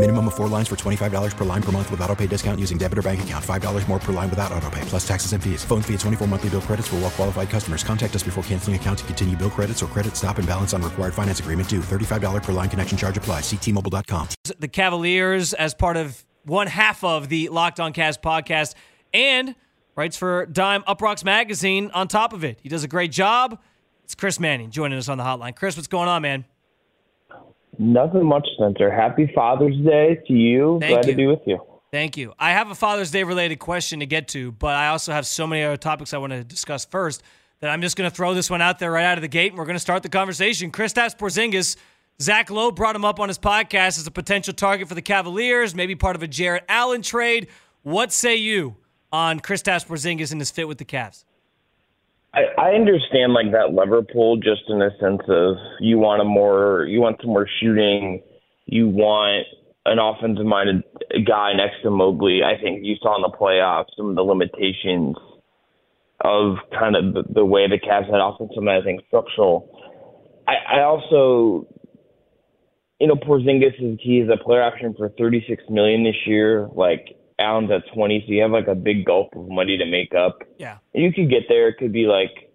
Minimum 0.00 0.28
of 0.28 0.34
four 0.34 0.48
lines 0.48 0.66
for 0.66 0.76
$25 0.76 1.36
per 1.36 1.44
line 1.44 1.60
per 1.60 1.70
month 1.72 1.90
with 1.90 2.00
auto 2.00 2.16
pay 2.16 2.26
discount 2.26 2.58
using 2.58 2.78
debit 2.78 2.96
or 2.96 3.02
bank 3.02 3.22
account. 3.22 3.44
$5 3.44 3.86
more 3.86 3.98
per 3.98 4.14
line 4.14 4.30
without 4.30 4.50
auto 4.50 4.70
pay, 4.70 4.80
plus 4.86 5.06
taxes 5.06 5.34
and 5.34 5.44
fees. 5.44 5.62
Phone 5.62 5.82
fee 5.82 5.92
at 5.92 6.00
24 6.00 6.26
monthly 6.26 6.48
bill 6.48 6.62
credits 6.62 6.88
for 6.88 6.96
all 6.96 7.02
well 7.02 7.10
qualified 7.10 7.50
customers. 7.50 7.84
Contact 7.84 8.16
us 8.16 8.22
before 8.22 8.42
canceling 8.44 8.76
account 8.76 9.00
to 9.00 9.04
continue 9.04 9.36
bill 9.36 9.50
credits 9.50 9.82
or 9.82 9.86
credit 9.88 10.16
stop 10.16 10.38
and 10.38 10.48
balance 10.48 10.72
on 10.72 10.80
required 10.80 11.12
finance 11.12 11.40
agreement 11.40 11.68
due. 11.68 11.80
$35 11.80 12.42
per 12.42 12.52
line 12.52 12.70
connection 12.70 12.96
charge 12.96 13.18
applies. 13.18 13.42
Ctmobile.com. 13.42 14.28
The 14.58 14.68
Cavaliers 14.68 15.52
as 15.52 15.74
part 15.74 15.98
of 15.98 16.24
one 16.46 16.66
half 16.66 17.04
of 17.04 17.28
the 17.28 17.50
Locked 17.50 17.78
On 17.78 17.92
Cast 17.92 18.22
podcast 18.22 18.72
and 19.12 19.54
writes 19.96 20.16
for 20.16 20.46
Dime 20.46 20.82
Uproxx 20.84 21.24
Magazine 21.24 21.90
on 21.92 22.08
top 22.08 22.32
of 22.32 22.42
it. 22.42 22.58
He 22.62 22.70
does 22.70 22.84
a 22.84 22.88
great 22.88 23.12
job. 23.12 23.60
It's 24.04 24.14
Chris 24.14 24.40
Manning 24.40 24.70
joining 24.70 24.96
us 24.96 25.10
on 25.10 25.18
the 25.18 25.24
hotline. 25.24 25.54
Chris, 25.54 25.76
what's 25.76 25.88
going 25.88 26.08
on, 26.08 26.22
man? 26.22 26.46
Nothing 27.80 28.26
much, 28.26 28.46
Spencer. 28.56 28.90
Happy 28.90 29.32
Father's 29.34 29.74
Day 29.78 30.18
to 30.26 30.34
you. 30.34 30.76
Thank 30.82 30.92
Glad 30.92 31.06
you. 31.06 31.12
to 31.12 31.16
be 31.16 31.26
with 31.26 31.40
you. 31.46 31.58
Thank 31.90 32.18
you. 32.18 32.34
I 32.38 32.50
have 32.50 32.70
a 32.70 32.74
Father's 32.74 33.10
Day 33.10 33.24
related 33.24 33.58
question 33.58 34.00
to 34.00 34.06
get 34.06 34.28
to, 34.28 34.52
but 34.52 34.74
I 34.74 34.88
also 34.88 35.12
have 35.12 35.26
so 35.26 35.46
many 35.46 35.64
other 35.64 35.78
topics 35.78 36.12
I 36.12 36.18
want 36.18 36.34
to 36.34 36.44
discuss 36.44 36.84
first 36.84 37.22
that 37.60 37.70
I'm 37.70 37.80
just 37.80 37.96
going 37.96 38.08
to 38.08 38.14
throw 38.14 38.34
this 38.34 38.50
one 38.50 38.60
out 38.60 38.80
there 38.80 38.92
right 38.92 39.06
out 39.06 39.16
of 39.16 39.22
the 39.22 39.28
gate, 39.28 39.52
and 39.52 39.58
we're 39.58 39.64
going 39.64 39.76
to 39.76 39.80
start 39.80 40.02
the 40.02 40.10
conversation. 40.10 40.70
Kristaps 40.70 41.16
Porzingis, 41.16 41.76
Zach 42.20 42.50
Lowe 42.50 42.70
brought 42.70 42.94
him 42.94 43.04
up 43.06 43.18
on 43.18 43.28
his 43.28 43.38
podcast 43.38 43.98
as 43.98 44.06
a 44.06 44.10
potential 44.10 44.52
target 44.52 44.86
for 44.86 44.94
the 44.94 45.00
Cavaliers, 45.00 45.74
maybe 45.74 45.94
part 45.94 46.16
of 46.16 46.22
a 46.22 46.28
Jarrett 46.28 46.64
Allen 46.68 47.00
trade. 47.00 47.48
What 47.82 48.12
say 48.12 48.36
you 48.36 48.76
on 49.10 49.40
Kristaps 49.40 49.86
Porzingis 49.86 50.32
and 50.32 50.40
his 50.40 50.50
fit 50.50 50.68
with 50.68 50.76
the 50.76 50.84
Cavs? 50.84 51.24
I, 52.32 52.42
I 52.58 52.70
understand 52.74 53.32
like 53.32 53.52
that 53.52 53.74
lever 53.74 54.02
pull 54.02 54.36
just 54.36 54.62
in 54.68 54.80
a 54.82 54.90
sense 55.00 55.22
of 55.28 55.56
you 55.80 55.98
want 55.98 56.22
a 56.22 56.24
more 56.24 56.86
you 56.88 57.00
want 57.00 57.18
some 57.20 57.30
more 57.30 57.48
shooting, 57.60 58.22
you 58.66 58.88
want 58.88 59.46
an 59.86 59.98
offensive 59.98 60.46
minded 60.46 60.84
guy 61.26 61.52
next 61.54 61.82
to 61.82 61.90
Mobley. 61.90 62.42
I 62.44 62.60
think 62.60 62.84
you 62.84 62.96
saw 63.02 63.16
in 63.16 63.22
the 63.22 63.36
playoffs 63.36 63.96
some 63.96 64.10
of 64.10 64.16
the 64.16 64.22
limitations 64.22 65.16
of 66.22 66.56
kind 66.78 66.94
of 66.94 67.14
the, 67.14 67.24
the 67.32 67.44
way 67.44 67.66
the 67.66 67.78
Cavs 67.78 68.06
had 68.06 68.20
offensive 68.20 68.66
I 68.68 68.82
think 68.82 69.02
structural. 69.08 69.68
I, 70.46 70.78
I 70.78 70.82
also 70.82 71.66
you 73.00 73.06
know, 73.06 73.14
Porzingis 73.14 73.74
is 73.80 73.98
he 74.02 74.18
is 74.18 74.28
a 74.28 74.42
player 74.42 74.62
option 74.62 74.94
for 74.96 75.08
thirty 75.08 75.42
six 75.48 75.64
million 75.70 76.04
this 76.04 76.26
year. 76.26 76.68
Like 76.74 77.16
Allen's 77.40 77.70
at 77.70 77.82
twenty, 77.94 78.22
so 78.26 78.32
you 78.32 78.42
have 78.42 78.50
like 78.50 78.68
a 78.68 78.74
big 78.74 79.04
gulf 79.04 79.28
of 79.34 79.48
money 79.48 79.78
to 79.78 79.86
make 79.86 80.14
up. 80.14 80.42
Yeah. 80.58 80.78
You 80.92 81.12
could 81.12 81.30
get 81.30 81.44
there. 81.48 81.68
It 81.68 81.78
could 81.78 81.92
be 81.92 82.06
like 82.06 82.50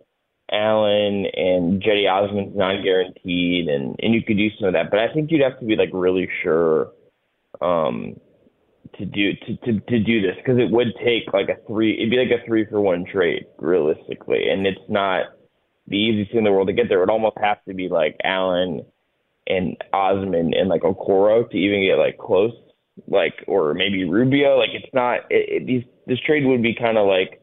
Allen 0.51 1.25
and 1.35 1.81
Cedi 1.81 2.09
Osman's 2.09 2.55
non 2.55 2.83
guaranteed 2.83 3.67
and, 3.67 3.95
and 4.01 4.13
you 4.13 4.21
could 4.21 4.37
do 4.37 4.49
some 4.59 4.67
of 4.67 4.73
that. 4.73 4.91
But 4.91 4.99
I 4.99 5.11
think 5.11 5.31
you'd 5.31 5.41
have 5.41 5.59
to 5.59 5.65
be 5.65 5.75
like 5.75 5.89
really 5.91 6.29
sure 6.43 6.91
um 7.61 8.19
to 8.97 9.05
do 9.05 9.33
to, 9.33 9.55
to, 9.57 9.79
to 9.79 9.99
do 9.99 10.21
this 10.21 10.35
because 10.37 10.59
it 10.59 10.69
would 10.71 10.93
take 11.03 11.33
like 11.33 11.49
a 11.49 11.57
three 11.67 11.97
it'd 11.97 12.11
be 12.11 12.17
like 12.17 12.39
a 12.39 12.45
three 12.45 12.65
for 12.65 12.79
one 12.79 13.05
trade 13.05 13.45
realistically. 13.57 14.49
And 14.49 14.67
it's 14.67 14.79
not 14.87 15.27
the 15.87 15.97
easiest 15.97 16.31
thing 16.31 16.39
in 16.39 16.43
the 16.43 16.51
world 16.51 16.67
to 16.67 16.73
get 16.73 16.89
there. 16.89 16.99
It 16.99 17.01
would 17.01 17.09
almost 17.09 17.37
have 17.41 17.63
to 17.65 17.73
be 17.73 17.89
like 17.89 18.15
Allen 18.23 18.85
and 19.47 19.77
Osman 19.93 20.53
and 20.53 20.69
like 20.69 20.81
Okoro 20.81 21.49
to 21.49 21.57
even 21.57 21.83
get 21.83 21.97
like 21.97 22.17
close, 22.17 22.53
like 23.07 23.43
or 23.47 23.73
maybe 23.73 24.07
Rubio. 24.07 24.57
Like 24.57 24.71
it's 24.73 24.93
not. 24.93 25.19
It, 25.29 25.61
it, 25.61 25.65
these 25.65 25.83
this 26.07 26.19
trade 26.25 26.45
would 26.45 26.61
be 26.61 26.75
kind 26.75 26.97
of 26.97 27.07
like 27.07 27.41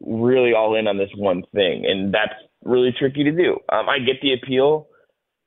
really 0.00 0.52
all 0.52 0.74
in 0.74 0.86
on 0.86 0.98
this 0.98 1.10
one 1.16 1.42
thing, 1.54 1.84
and 1.86 2.12
that's 2.12 2.34
really 2.64 2.94
tricky 2.98 3.24
to 3.24 3.32
do. 3.32 3.58
Um, 3.70 3.88
I 3.88 3.98
get 3.98 4.20
the 4.22 4.34
appeal. 4.34 4.88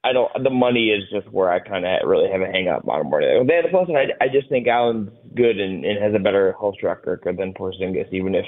I 0.04 0.14
don't. 0.14 0.32
The 0.44 0.50
money 0.50 0.90
is 0.90 1.04
just 1.12 1.32
where 1.32 1.52
I 1.52 1.60
kind 1.60 1.86
of 1.86 2.08
really 2.08 2.30
have 2.32 2.42
a 2.42 2.48
hang 2.48 2.68
up 2.68 2.88
on 2.88 3.06
him. 3.06 3.48
Then 3.48 3.64
plus, 3.70 3.88
I 3.90 4.24
I 4.24 4.28
just 4.28 4.50
think 4.50 4.68
Allen's 4.68 5.10
good 5.36 5.60
and, 5.60 5.86
and 5.86 6.02
has 6.04 6.14
a 6.16 6.20
better 6.24 6.56
health 6.60 6.76
track 6.80 7.06
record 7.06 7.38
than 7.38 7.54
Porzingis, 7.54 8.12
even 8.12 8.34
if 8.34 8.46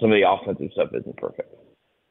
some 0.00 0.12
of 0.12 0.18
the 0.18 0.28
offensive 0.28 0.70
stuff 0.72 0.88
isn't 0.92 1.16
perfect. 1.16 1.54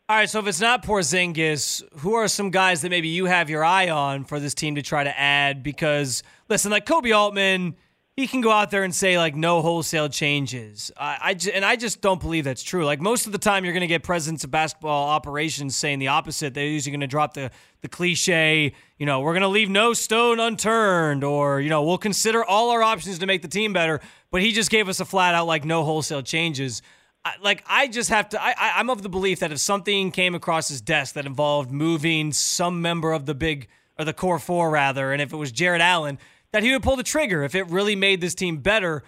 All 0.10 0.18
right, 0.18 0.30
so 0.30 0.40
if 0.40 0.48
it's 0.48 0.60
not 0.60 0.84
Porzingis, 0.84 1.84
who 2.00 2.16
are 2.16 2.28
some 2.28 2.50
guys 2.50 2.82
that 2.82 2.90
maybe 2.90 3.08
you 3.08 3.28
have 3.28 3.50
your 3.50 3.64
eye 3.64 3.90
on 3.90 4.26
for 4.26 4.42
this 4.42 4.54
team 4.54 4.76
to 4.76 4.82
try 4.82 5.06
to 5.06 5.18
add? 5.18 5.64
Because 5.64 6.22
listen, 6.50 6.70
like 6.70 6.86
Koby 6.86 7.16
Altman, 7.16 7.78
he 8.16 8.28
can 8.28 8.42
go 8.42 8.52
out 8.52 8.72
there 8.72 8.84
and 8.84 8.94
say 8.94 9.18
like 9.18 9.36
no 9.36 9.62
wholesale 9.62 10.10
changes. 10.10 10.92
I, 10.98 11.18
I 11.22 11.50
and 11.54 11.64
I 11.64 11.76
just 11.76 12.02
don't 12.02 12.20
believe 12.20 12.44
that's 12.44 12.64
true. 12.64 12.86
Like 12.86 13.00
most 13.00 13.26
of 13.26 13.32
the 13.32 13.38
time, 13.38 13.64
you're 13.64 13.74
going 13.74 13.82
to 13.82 13.88
get 13.88 14.04
presidents 14.04 14.44
of 14.44 14.52
basketball 14.52 15.08
operations 15.08 15.76
saying 15.76 16.00
the 16.00 16.10
opposite. 16.10 16.54
They're 16.54 16.66
usually 16.66 16.92
going 16.92 17.02
to 17.02 17.08
drop 17.08 17.34
the 17.34 17.52
the 17.82 17.88
cliche, 17.88 18.74
you 19.00 19.06
know, 19.06 19.22
we're 19.22 19.34
going 19.34 19.42
to 19.42 19.48
leave 19.48 19.70
no 19.70 19.94
stone 19.94 20.40
unturned, 20.40 21.24
or 21.24 21.62
you 21.62 21.70
know, 21.70 21.84
we'll 21.84 21.98
consider 21.98 22.44
all 22.44 22.70
our 22.70 22.84
options 22.84 23.20
to 23.20 23.26
make 23.26 23.42
the 23.42 23.48
team 23.48 23.74
better. 23.74 24.02
But 24.30 24.42
he 24.42 24.52
just 24.52 24.70
gave 24.70 24.88
us 24.88 25.00
a 25.00 25.06
flat 25.06 25.34
out 25.34 25.48
like 25.48 25.66
no 25.66 25.84
wholesale 25.84 26.22
changes. 26.22 26.82
I, 27.24 27.34
like 27.42 27.64
I 27.68 27.88
just 27.88 28.10
have 28.10 28.30
to. 28.30 28.42
I, 28.42 28.50
I, 28.58 28.72
I'm 28.76 28.90
of 28.90 29.02
the 29.02 29.10
belief 29.10 29.40
that 29.40 29.52
if 29.52 29.60
something 29.60 30.12
came 30.12 30.36
across 30.36 30.68
his 30.68 30.82
desk 30.82 31.16
that 31.16 31.26
involved 31.26 31.72
moving 31.72 32.34
some 32.34 32.82
member 32.82 33.14
of 33.14 33.26
the 33.26 33.34
big 33.34 33.68
or 33.98 34.06
the 34.06 34.14
core 34.14 34.40
four 34.40 34.70
rather, 34.70 35.14
and 35.14 35.22
if 35.22 35.32
it 35.32 35.38
was 35.38 35.52
Jarrett 35.52 35.82
Allen, 35.82 36.20
that 36.52 36.64
he 36.64 36.72
would 36.72 36.84
pull 36.84 36.96
the 36.96 37.04
trigger 37.04 37.44
if 37.44 37.56
it 37.56 37.70
really 37.70 37.96
made 37.96 38.22
this 38.22 38.36
team 38.36 38.58
better. 38.58 39.04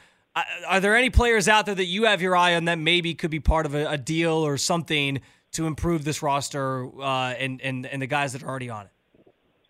Are 0.68 0.80
there 0.80 0.96
any 0.96 1.10
players 1.10 1.48
out 1.48 1.66
there 1.66 1.76
that 1.76 1.86
you 1.86 2.06
have 2.06 2.22
your 2.22 2.36
eye 2.36 2.56
on 2.56 2.66
that 2.66 2.80
maybe 2.80 3.14
could 3.14 3.30
be 3.30 3.40
part 3.40 3.66
of 3.66 3.76
a, 3.76 3.92
a 3.92 3.98
deal 3.98 4.34
or 4.34 4.58
something 4.58 5.22
to 5.52 5.68
improve 5.68 6.04
this 6.04 6.24
roster 6.24 6.86
uh, 7.00 7.34
and, 7.34 7.62
and 7.62 7.86
and 7.86 8.02
the 8.02 8.08
guys 8.08 8.34
that 8.34 8.42
are 8.42 8.50
already 8.50 8.70
on 8.70 8.86
it? 8.86 8.92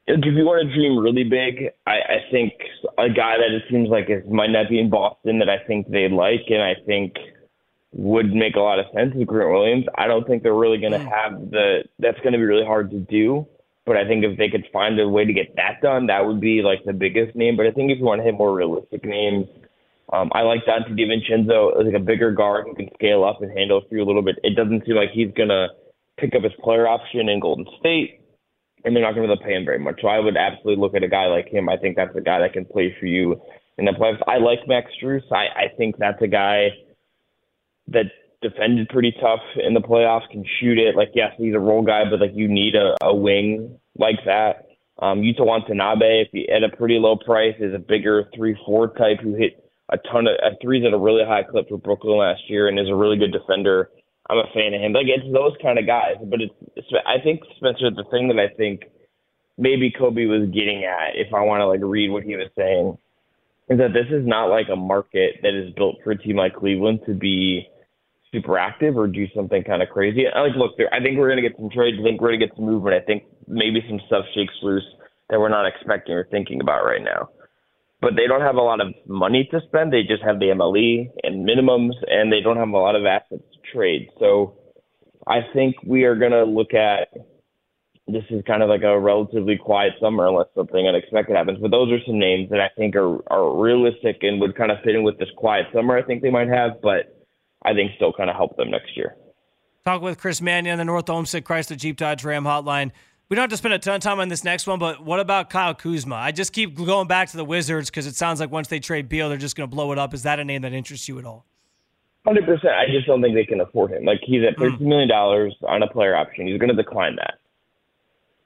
If 0.05 0.23
you 0.23 0.45
want 0.45 0.67
to 0.67 0.73
dream 0.73 0.97
really 0.97 1.23
big, 1.23 1.71
I, 1.85 1.91
I 1.91 2.31
think 2.31 2.53
a 2.97 3.09
guy 3.09 3.37
that 3.37 3.51
it 3.53 3.63
seems 3.69 3.89
like 3.89 4.09
is 4.09 4.23
might 4.29 4.51
not 4.51 4.69
be 4.69 4.79
in 4.79 4.89
Boston 4.89 5.39
that 5.39 5.49
I 5.49 5.59
think 5.65 5.89
they 5.89 6.07
like 6.09 6.45
and 6.49 6.61
I 6.61 6.75
think 6.85 7.15
would 7.93 8.33
make 8.33 8.55
a 8.55 8.59
lot 8.59 8.79
of 8.79 8.85
sense 8.93 9.13
is 9.15 9.23
Grant 9.25 9.51
Williams. 9.51 9.85
I 9.95 10.07
don't 10.07 10.25
think 10.27 10.43
they're 10.43 10.53
really 10.53 10.79
going 10.79 10.93
to 10.93 10.99
have 10.99 11.51
the. 11.51 11.83
That's 11.99 12.19
going 12.19 12.33
to 12.33 12.39
be 12.39 12.43
really 12.43 12.65
hard 12.65 12.91
to 12.91 12.99
do. 12.99 13.47
But 13.85 13.97
I 13.97 14.07
think 14.07 14.23
if 14.23 14.37
they 14.37 14.49
could 14.49 14.65
find 14.71 14.99
a 14.99 15.09
way 15.09 15.25
to 15.25 15.33
get 15.33 15.55
that 15.57 15.81
done, 15.81 16.07
that 16.07 16.25
would 16.25 16.39
be 16.39 16.61
like 16.61 16.83
the 16.85 16.93
biggest 16.93 17.35
name. 17.35 17.57
But 17.57 17.65
I 17.65 17.71
think 17.71 17.91
if 17.91 17.99
you 17.99 18.05
want 18.05 18.19
to 18.19 18.25
hit 18.25 18.35
more 18.35 18.55
realistic 18.55 19.03
names, 19.03 19.47
um, 20.11 20.29
I 20.33 20.41
like 20.41 20.65
Donte 20.65 20.97
DiVincenzo 20.97 21.83
like 21.83 21.93
a 21.93 21.99
bigger 21.99 22.31
guard 22.31 22.65
who 22.67 22.75
can 22.75 22.89
scale 22.93 23.23
up 23.23 23.41
and 23.41 23.51
handle 23.51 23.81
you 23.89 24.03
a 24.03 24.05
little 24.05 24.21
bit. 24.21 24.37
It 24.43 24.55
doesn't 24.55 24.85
seem 24.85 24.95
like 24.95 25.11
he's 25.11 25.31
gonna 25.35 25.67
pick 26.17 26.35
up 26.35 26.43
his 26.43 26.53
player 26.63 26.87
option 26.87 27.29
in 27.29 27.39
Golden 27.39 27.65
State, 27.79 28.21
and 28.85 28.95
they're 28.95 29.03
not 29.03 29.15
gonna 29.15 29.27
be 29.27 29.33
able 29.33 29.37
to 29.37 29.43
pay 29.43 29.55
him 29.55 29.65
very 29.65 29.79
much. 29.79 29.99
So 30.01 30.07
I 30.07 30.19
would 30.19 30.37
absolutely 30.37 30.81
look 30.81 30.95
at 30.95 31.03
a 31.03 31.07
guy 31.07 31.25
like 31.25 31.47
him. 31.47 31.67
I 31.67 31.77
think 31.77 31.95
that's 31.95 32.15
a 32.15 32.21
guy 32.21 32.39
that 32.39 32.53
can 32.53 32.65
play 32.65 32.95
for 32.99 33.05
you 33.05 33.41
in 33.77 33.85
the 33.85 33.91
playoffs. 33.91 34.21
I 34.27 34.37
like 34.37 34.59
Max 34.67 34.91
Strus. 35.01 35.23
I, 35.31 35.47
I 35.47 35.67
think 35.77 35.97
that's 35.97 36.21
a 36.21 36.27
guy 36.27 36.69
that 37.87 38.05
defended 38.43 38.89
pretty 38.89 39.13
tough 39.19 39.41
in 39.55 39.73
the 39.73 39.81
playoffs, 39.81 40.29
can 40.29 40.45
shoot 40.59 40.77
it. 40.77 40.95
Like, 40.95 41.11
yes, 41.15 41.33
he's 41.37 41.55
a 41.55 41.59
role 41.59 41.81
guy, 41.81 42.03
but 42.09 42.19
like 42.19 42.31
you 42.33 42.47
need 42.47 42.75
a, 42.75 42.95
a 43.01 43.15
wing 43.15 43.79
like 43.97 44.19
that. 44.25 44.67
Um, 44.99 45.21
Yuta 45.21 45.45
Watanabe, 45.45 46.21
if 46.21 46.27
he 46.31 46.47
at 46.49 46.63
a 46.63 46.75
pretty 46.75 46.99
low 46.99 47.15
price, 47.15 47.55
is 47.59 47.73
a 47.73 47.79
bigger 47.79 48.29
three 48.35 48.55
four 48.65 48.93
type 48.93 49.19
who 49.21 49.33
hit 49.33 49.63
a 49.89 49.97
ton 50.11 50.27
of 50.27 50.35
uh, 50.43 50.55
threes 50.61 50.83
at 50.85 50.93
a 50.93 50.97
really 50.97 51.25
high 51.25 51.43
clip 51.43 51.67
for 51.67 51.77
Brooklyn 51.77 52.17
last 52.17 52.41
year 52.47 52.67
and 52.67 52.79
is 52.79 52.89
a 52.89 52.95
really 52.95 53.17
good 53.17 53.31
defender. 53.31 53.89
I'm 54.29 54.37
a 54.37 54.47
fan 54.53 54.73
of 54.73 54.81
him. 54.81 54.93
Like 54.93 55.07
it's 55.07 55.25
those 55.33 55.53
kind 55.61 55.77
of 55.77 55.85
guys, 55.85 56.15
but 56.23 56.41
it's, 56.41 56.53
it's 56.75 56.87
I 57.05 57.21
think 57.21 57.41
Spencer, 57.57 57.89
the 57.91 58.05
thing 58.11 58.29
that 58.29 58.39
I 58.39 58.53
think 58.55 58.83
maybe 59.57 59.91
Koby 59.91 60.27
was 60.27 60.49
getting 60.53 60.85
at, 60.85 61.15
if 61.15 61.33
I 61.33 61.41
want 61.41 61.61
to 61.61 61.67
like 61.67 61.81
read 61.83 62.09
what 62.09 62.23
he 62.23 62.35
was 62.35 62.49
saying, 62.55 62.97
is 63.69 63.79
that 63.79 63.93
this 63.93 64.07
is 64.09 64.25
not 64.25 64.45
like 64.45 64.67
a 64.71 64.75
market 64.75 65.35
that 65.41 65.53
is 65.53 65.73
built 65.73 65.97
for 66.03 66.11
a 66.11 66.17
team 66.17 66.37
like 66.37 66.55
Cleveland 66.55 67.01
to 67.05 67.13
be 67.13 67.67
super 68.33 68.57
active 68.57 68.97
or 68.97 69.07
do 69.07 69.25
something 69.33 69.63
kind 69.63 69.81
of 69.81 69.87
crazy. 69.87 70.25
I 70.27 70.41
like 70.41 70.55
look 70.57 70.75
there. 70.77 70.93
I 70.93 70.99
think 70.99 71.17
we're 71.17 71.29
gonna 71.29 71.41
get 71.41 71.55
some 71.55 71.69
trades. 71.69 71.97
I 71.99 72.03
think 72.03 72.19
we're 72.19 72.33
gonna 72.33 72.45
get 72.45 72.55
some 72.57 72.65
movement. 72.65 72.95
I 73.01 73.05
think 73.05 73.23
maybe 73.47 73.79
some 73.87 74.01
stuff 74.07 74.25
shakes 74.35 74.53
loose 74.61 74.83
that 75.29 75.39
we're 75.39 75.49
not 75.49 75.65
expecting 75.65 76.15
or 76.15 76.25
thinking 76.29 76.59
about 76.59 76.83
right 76.83 77.01
now. 77.01 77.29
but 78.03 78.17
they 78.17 78.27
don't 78.27 78.41
have 78.41 78.57
a 78.57 78.61
lot 78.61 78.81
of 78.81 78.93
money 79.07 79.47
to 79.49 79.61
spend. 79.67 79.93
They 79.93 80.03
just 80.03 80.21
have 80.23 80.37
the 80.39 80.47
MLE 80.47 81.09
and 81.23 81.47
minimums, 81.47 81.93
and 82.07 82.31
they 82.31 82.41
don't 82.41 82.57
have 82.57 82.67
a 82.67 82.77
lot 82.77 82.97
of 82.97 83.05
assets 83.05 83.41
to 83.53 83.71
trade. 83.73 84.09
So 84.19 84.55
I 85.25 85.39
think 85.53 85.75
we 85.85 86.03
are 86.03 86.15
going 86.15 86.33
to 86.33 86.43
look 86.43 86.73
at 86.73 87.07
this 88.05 88.25
is 88.29 88.43
kind 88.45 88.61
of 88.61 88.67
like 88.67 88.83
a 88.83 88.99
relatively 88.99 89.55
quiet 89.57 89.93
summer 90.01 90.27
unless 90.27 90.47
something 90.53 90.85
unexpected 90.85 91.37
happens. 91.37 91.59
But 91.61 91.71
those 91.71 91.89
are 91.93 92.03
some 92.05 92.19
names 92.19 92.49
that 92.49 92.59
I 92.59 92.67
think 92.77 92.97
are 92.97 93.19
are 93.31 93.57
realistic 93.57 94.17
and 94.23 94.41
would 94.41 94.57
kind 94.57 94.71
of 94.71 94.79
fit 94.83 94.95
in 94.95 95.03
with 95.03 95.17
this 95.17 95.29
quiet 95.37 95.67
summer. 95.73 95.97
I 95.97 96.03
think 96.03 96.21
they 96.21 96.29
might 96.29 96.49
have, 96.49 96.81
but 96.81 97.22
I 97.65 97.73
think 97.73 97.91
still 97.95 98.13
kind 98.13 98.29
of 98.29 98.35
help 98.35 98.57
them 98.57 98.71
next 98.71 98.95
year. 98.95 99.15
Talk 99.85 100.01
with 100.01 100.17
Chris 100.17 100.41
Manning 100.41 100.71
on 100.71 100.77
the 100.77 100.85
North 100.85 101.09
Olmsted 101.09 101.43
Chrysler 101.43 101.77
Jeep 101.77 101.97
Dodge 101.97 102.23
Ram 102.23 102.45
hotline. 102.45 102.91
We 103.29 103.35
don't 103.35 103.43
have 103.43 103.49
to 103.51 103.57
spend 103.57 103.73
a 103.73 103.79
ton 103.79 103.95
of 103.95 104.01
time 104.01 104.19
on 104.19 104.27
this 104.29 104.43
next 104.43 104.67
one, 104.67 104.79
but 104.79 105.03
what 105.03 105.19
about 105.19 105.49
Kyle 105.49 105.73
Kuzma? 105.73 106.15
I 106.15 106.31
just 106.31 106.53
keep 106.53 106.75
going 106.75 107.07
back 107.07 107.29
to 107.29 107.37
the 107.37 107.45
Wizards 107.45 107.89
because 107.89 108.05
it 108.05 108.15
sounds 108.15 108.39
like 108.39 108.51
once 108.51 108.67
they 108.67 108.79
trade 108.79 109.09
Beal, 109.09 109.27
they're 109.27 109.37
just 109.37 109.55
going 109.55 109.69
to 109.69 109.75
blow 109.75 109.91
it 109.91 109.97
up. 109.97 110.13
Is 110.13 110.23
that 110.23 110.39
a 110.39 110.45
name 110.45 110.61
that 110.61 110.73
interests 110.73 111.07
you 111.07 111.17
at 111.19 111.25
all? 111.25 111.45
Hundred 112.25 112.45
percent. 112.45 112.73
I 112.73 112.85
just 112.85 113.05
don't 113.05 113.21
think 113.21 113.35
they 113.35 113.43
can 113.43 113.59
afford 113.59 113.91
him. 113.91 114.05
Like 114.05 114.19
he's 114.23 114.43
at 114.47 114.55
hmm. 114.55 114.61
thirteen 114.61 114.87
million 114.87 115.09
dollars 115.09 115.55
on 115.67 115.83
a 115.83 115.87
player 115.87 116.15
option. 116.15 116.47
He's 116.47 116.57
going 116.57 116.69
to 116.69 116.75
decline 116.75 117.15
that. 117.17 117.39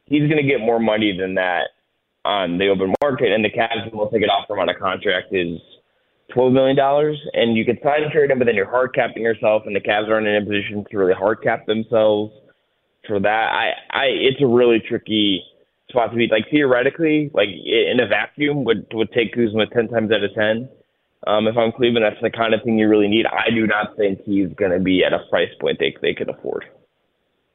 He's 0.05 0.27
going 0.29 0.41
to 0.41 0.47
get 0.47 0.59
more 0.59 0.79
money 0.79 1.15
than 1.15 1.35
that 1.35 1.69
on 2.25 2.57
the 2.57 2.69
open 2.69 2.93
market, 3.01 3.31
and 3.31 3.43
the 3.43 3.49
Cavs 3.49 3.93
will 3.93 4.09
take 4.09 4.21
it 4.21 4.29
off 4.29 4.49
him 4.49 4.57
on 4.57 4.69
a 4.69 4.73
contract 4.73 5.27
is 5.31 5.59
twelve 6.33 6.53
million 6.53 6.75
dollars, 6.75 7.17
and 7.33 7.57
you 7.57 7.65
could 7.65 7.79
sign 7.83 8.03
and 8.03 8.11
trade 8.11 8.31
him, 8.31 8.39
but 8.39 8.45
then 8.45 8.55
you're 8.55 8.69
hard 8.69 8.93
capping 8.93 9.23
yourself, 9.23 9.63
and 9.65 9.75
the 9.75 9.79
Cavs 9.79 10.09
aren't 10.09 10.27
in 10.27 10.35
a 10.35 10.45
position 10.45 10.85
to 10.89 10.97
really 10.97 11.13
hard 11.13 11.41
cap 11.41 11.65
themselves 11.65 12.33
for 13.07 13.19
that. 13.19 13.51
I, 13.51 13.71
I, 13.91 14.05
it's 14.05 14.41
a 14.41 14.47
really 14.47 14.79
tricky 14.79 15.43
spot 15.89 16.11
to 16.11 16.17
be. 16.17 16.27
Like 16.29 16.49
theoretically, 16.51 17.31
like 17.33 17.49
in 17.49 17.99
a 17.99 18.07
vacuum, 18.07 18.63
would 18.65 18.85
would 18.93 19.11
take 19.11 19.33
Kuzma 19.33 19.67
ten 19.67 19.87
times 19.87 20.11
out 20.11 20.23
of 20.23 20.33
ten. 20.33 20.69
Um, 21.25 21.47
if 21.47 21.57
I'm 21.57 21.71
Cleveland, 21.71 22.05
that's 22.05 22.21
the 22.21 22.29
kind 22.29 22.53
of 22.53 22.61
thing 22.63 22.77
you 22.77 22.87
really 22.87 23.07
need. 23.07 23.25
I 23.25 23.49
do 23.49 23.65
not 23.65 23.97
think 23.97 24.21
he's 24.23 24.49
going 24.53 24.71
to 24.71 24.79
be 24.79 25.03
at 25.03 25.13
a 25.13 25.19
price 25.29 25.49
point 25.59 25.79
they 25.79 25.95
they 26.01 26.13
could 26.13 26.29
afford. 26.29 26.65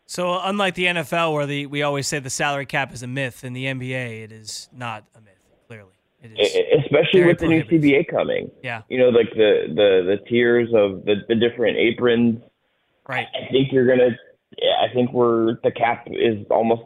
So 0.06 0.38
unlike 0.42 0.74
the 0.74 0.86
NFL, 0.86 1.32
where 1.32 1.46
the 1.46 1.66
we 1.66 1.82
always 1.82 2.06
say 2.06 2.19
the 2.19 2.30
salary 2.30 2.66
cap 2.66 2.92
is 2.92 3.02
a 3.02 3.06
myth, 3.06 3.44
in 3.44 3.52
the 3.52 3.66
NBA 3.66 4.24
it 4.24 4.32
is 4.32 4.69
not 4.72 5.04
a 5.14 5.20
myth. 5.20 5.31
Especially 6.22 7.24
with 7.24 7.38
the 7.38 7.48
new 7.48 7.64
CBA 7.64 8.08
coming. 8.08 8.50
Yeah, 8.62 8.82
you 8.88 8.98
know, 8.98 9.08
like 9.08 9.30
the 9.30 9.64
the 9.69 10.16
the 10.16 10.28
tiers 10.28 10.69
of 10.74 11.04
the 11.04 11.16
the 11.28 11.34
different 11.34 11.76
aprons. 11.78 12.40
Right. 13.08 13.26
I 13.34 13.50
think 13.50 13.72
you're 13.72 13.86
gonna. 13.86 14.16
I 14.80 14.92
think 14.94 15.12
we're 15.12 15.58
the 15.64 15.72
cap 15.72 16.06
is 16.06 16.46
almost 16.50 16.82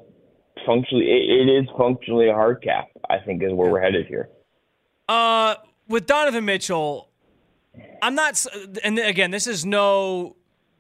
functionally. 0.65 1.05
It, 1.06 1.49
it 1.49 1.50
is 1.50 1.69
functionally 1.77 2.29
a 2.29 2.35
hard 2.35 2.62
cap. 2.62 2.88
I 3.11 3.19
think 3.19 3.43
is 3.43 3.53
where 3.53 3.71
we're 3.71 3.81
headed 3.81 4.06
here. 4.06 4.31
Uh, 5.09 5.56
with 5.88 6.06
Donovan 6.06 6.44
Mitchell, 6.44 7.11
I'm 8.03 8.15
not. 8.15 8.44
And 8.83 8.99
again, 8.99 9.31
this 9.31 9.47
is 9.47 9.67
no. 9.67 10.37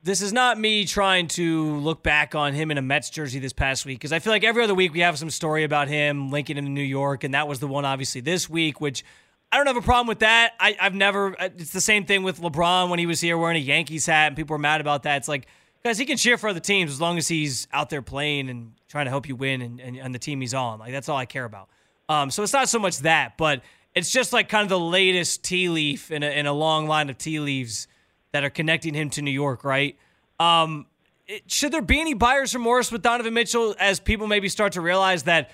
This 0.06 0.22
is 0.22 0.32
not 0.32 0.56
me 0.56 0.84
trying 0.84 1.26
to 1.30 1.78
look 1.78 2.04
back 2.04 2.36
on 2.36 2.54
him 2.54 2.70
in 2.70 2.78
a 2.78 2.82
Mets 2.82 3.10
jersey 3.10 3.40
this 3.40 3.52
past 3.52 3.84
week 3.84 3.98
because 3.98 4.12
I 4.12 4.20
feel 4.20 4.32
like 4.32 4.44
every 4.44 4.62
other 4.62 4.72
week 4.72 4.92
we 4.92 5.00
have 5.00 5.18
some 5.18 5.30
story 5.30 5.64
about 5.64 5.88
him 5.88 6.30
linking 6.30 6.56
into 6.56 6.70
New 6.70 6.80
York, 6.80 7.24
and 7.24 7.34
that 7.34 7.48
was 7.48 7.58
the 7.58 7.66
one 7.66 7.84
obviously 7.84 8.20
this 8.20 8.48
week, 8.48 8.80
which 8.80 9.04
I 9.50 9.56
don't 9.56 9.66
have 9.66 9.76
a 9.76 9.82
problem 9.82 10.06
with 10.06 10.20
that. 10.20 10.52
I, 10.60 10.76
I've 10.80 10.94
never. 10.94 11.34
It's 11.40 11.72
the 11.72 11.80
same 11.80 12.04
thing 12.04 12.22
with 12.22 12.40
LeBron 12.40 12.88
when 12.88 13.00
he 13.00 13.06
was 13.06 13.20
here 13.20 13.36
wearing 13.36 13.56
a 13.56 13.60
Yankees 13.60 14.06
hat, 14.06 14.28
and 14.28 14.36
people 14.36 14.54
were 14.54 14.60
mad 14.60 14.80
about 14.80 15.02
that. 15.02 15.16
It's 15.16 15.26
like, 15.26 15.48
guys, 15.82 15.98
he 15.98 16.04
can 16.04 16.16
cheer 16.16 16.38
for 16.38 16.50
other 16.50 16.60
teams 16.60 16.92
as 16.92 17.00
long 17.00 17.18
as 17.18 17.26
he's 17.26 17.66
out 17.72 17.90
there 17.90 18.00
playing 18.00 18.48
and 18.48 18.74
trying 18.86 19.06
to 19.06 19.10
help 19.10 19.26
you 19.26 19.34
win 19.34 19.60
and, 19.60 19.80
and, 19.80 19.96
and 19.96 20.14
the 20.14 20.20
team 20.20 20.40
he's 20.40 20.54
on. 20.54 20.78
Like 20.78 20.92
that's 20.92 21.08
all 21.08 21.18
I 21.18 21.26
care 21.26 21.44
about. 21.44 21.68
Um, 22.08 22.30
so 22.30 22.44
it's 22.44 22.52
not 22.52 22.68
so 22.68 22.78
much 22.78 22.98
that, 22.98 23.36
but 23.36 23.60
it's 23.92 24.12
just 24.12 24.32
like 24.32 24.48
kind 24.48 24.62
of 24.62 24.68
the 24.68 24.78
latest 24.78 25.42
tea 25.42 25.68
leaf 25.68 26.12
in 26.12 26.22
a, 26.22 26.30
in 26.30 26.46
a 26.46 26.52
long 26.52 26.86
line 26.86 27.10
of 27.10 27.18
tea 27.18 27.40
leaves 27.40 27.88
that 28.36 28.44
are 28.44 28.50
connecting 28.50 28.92
him 28.92 29.08
to 29.08 29.22
New 29.22 29.30
York, 29.30 29.64
right? 29.64 29.96
Um, 30.38 30.84
it, 31.26 31.50
should 31.50 31.72
there 31.72 31.80
be 31.80 31.98
any 31.98 32.12
buyer's 32.12 32.52
remorse 32.52 32.92
with 32.92 33.00
Donovan 33.00 33.32
Mitchell 33.32 33.74
as 33.80 33.98
people 33.98 34.26
maybe 34.26 34.50
start 34.50 34.74
to 34.74 34.82
realize 34.82 35.22
that 35.22 35.52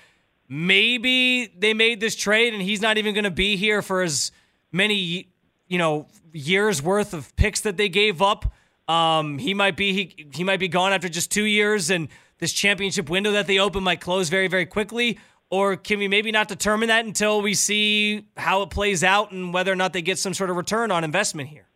maybe 0.49 1.47
they 1.57 1.73
made 1.73 2.01
this 2.01 2.13
trade 2.13 2.53
and 2.53 2.61
he's 2.61 2.81
not 2.81 2.97
even 2.97 3.13
going 3.13 3.23
to 3.23 3.31
be 3.31 3.55
here 3.55 3.81
for 3.81 4.01
as 4.01 4.33
many, 4.73 5.29
you 5.69 5.77
know, 5.77 6.07
years 6.33 6.81
worth 6.81 7.13
of 7.13 7.33
picks 7.37 7.61
that 7.61 7.77
they 7.77 7.87
gave 7.87 8.21
up? 8.21 8.51
Um, 8.89 9.37
he 9.37 9.53
might 9.53 9.77
be 9.77 9.93
he, 9.93 10.27
he 10.33 10.43
might 10.43 10.59
be 10.59 10.67
gone 10.67 10.91
after 10.91 11.07
just 11.07 11.31
two 11.31 11.45
years, 11.45 11.89
and 11.89 12.09
this 12.39 12.51
championship 12.51 13.09
window 13.09 13.31
that 13.31 13.47
they 13.47 13.59
open 13.59 13.81
might 13.81 14.01
close 14.01 14.27
very 14.27 14.49
very 14.49 14.65
quickly. 14.65 15.19
Or 15.49 15.77
can 15.77 15.99
we 15.99 16.09
maybe 16.09 16.33
not 16.33 16.49
determine 16.49 16.89
that 16.89 17.05
until 17.05 17.41
we 17.41 17.53
see 17.53 18.25
how 18.35 18.63
it 18.63 18.71
plays 18.71 19.05
out 19.05 19.31
and 19.31 19.53
whether 19.53 19.71
or 19.71 19.77
not 19.77 19.93
they 19.93 20.01
get 20.01 20.19
some 20.19 20.33
sort 20.33 20.49
of 20.49 20.57
return 20.57 20.91
on 20.91 21.05
investment 21.05 21.47
here? 21.47 21.69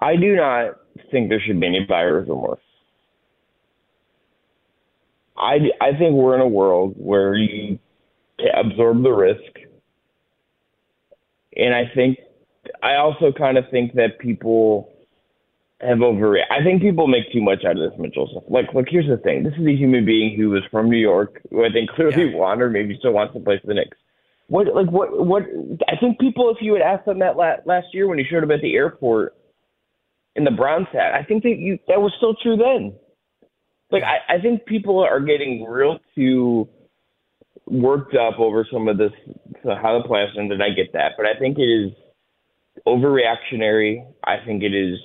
I 0.00 0.16
do 0.16 0.36
not 0.36 0.76
think 1.10 1.28
there 1.28 1.40
should 1.40 1.60
be 1.60 1.66
any 1.66 1.84
buyer's 1.84 2.28
remorse. 2.28 2.60
I, 5.36 5.58
I 5.80 5.92
think 5.98 6.14
we're 6.14 6.34
in 6.34 6.40
a 6.40 6.48
world 6.48 6.94
where 6.96 7.34
you 7.34 7.78
absorb 8.54 9.02
the 9.02 9.10
risk. 9.10 9.58
And 11.56 11.74
I 11.74 11.90
think, 11.94 12.18
I 12.82 12.96
also 12.96 13.32
kind 13.32 13.56
of 13.56 13.64
think 13.70 13.94
that 13.94 14.18
people 14.18 14.92
have 15.80 15.98
overreacted. 15.98 16.50
I 16.50 16.62
think 16.64 16.82
people 16.82 17.06
make 17.06 17.32
too 17.32 17.40
much 17.40 17.64
out 17.64 17.78
of 17.78 17.90
this 17.90 17.98
Mitchell 17.98 18.28
stuff. 18.30 18.44
Like, 18.48 18.74
look, 18.74 18.86
here's 18.88 19.08
the 19.08 19.16
thing. 19.16 19.44
This 19.44 19.54
is 19.54 19.66
a 19.66 19.76
human 19.76 20.04
being 20.04 20.36
who 20.36 20.50
was 20.50 20.62
from 20.70 20.90
New 20.90 20.98
York, 20.98 21.40
who 21.50 21.64
I 21.64 21.70
think 21.70 21.90
clearly 21.90 22.30
yeah. 22.30 22.36
wanted, 22.36 22.62
or 22.62 22.70
maybe 22.70 22.96
still 22.98 23.12
wants 23.12 23.34
to 23.34 23.40
play 23.40 23.58
for 23.60 23.68
the 23.68 23.74
Knicks. 23.74 23.96
What, 24.48 24.74
like, 24.74 24.90
what, 24.90 25.24
what? 25.24 25.42
I 25.88 25.96
think 26.00 26.18
people, 26.18 26.50
if 26.50 26.56
you 26.60 26.72
had 26.72 26.82
asked 26.82 27.06
them 27.06 27.20
that 27.20 27.36
la- 27.36 27.56
last 27.64 27.86
year 27.92 28.08
when 28.08 28.18
he 28.18 28.24
showed 28.24 28.42
up 28.42 28.50
at 28.50 28.60
the 28.60 28.74
airport 28.74 29.34
in 30.36 30.44
the 30.44 30.50
Browns 30.50 30.86
hat, 30.92 31.14
I 31.14 31.22
think 31.24 31.42
that 31.42 31.56
you 31.58 31.78
that 31.88 32.00
was 32.00 32.12
still 32.16 32.34
true 32.34 32.56
then. 32.56 32.94
Like, 33.90 34.02
I, 34.02 34.34
I 34.36 34.40
think 34.40 34.66
people 34.66 35.00
are 35.00 35.20
getting 35.20 35.64
real 35.64 35.98
too 36.14 36.68
worked 37.66 38.14
up 38.14 38.38
over 38.38 38.66
some 38.70 38.88
of 38.88 38.98
this, 38.98 39.12
so 39.62 39.74
how 39.80 40.00
the 40.00 40.08
playoffs 40.08 40.38
ended. 40.38 40.60
I 40.60 40.70
get 40.70 40.92
that, 40.92 41.12
but 41.16 41.26
I 41.26 41.38
think 41.38 41.58
it 41.58 41.62
is 41.62 41.92
overreactionary. 42.86 44.06
I 44.24 44.36
think 44.44 44.62
it 44.62 44.74
is 44.74 44.98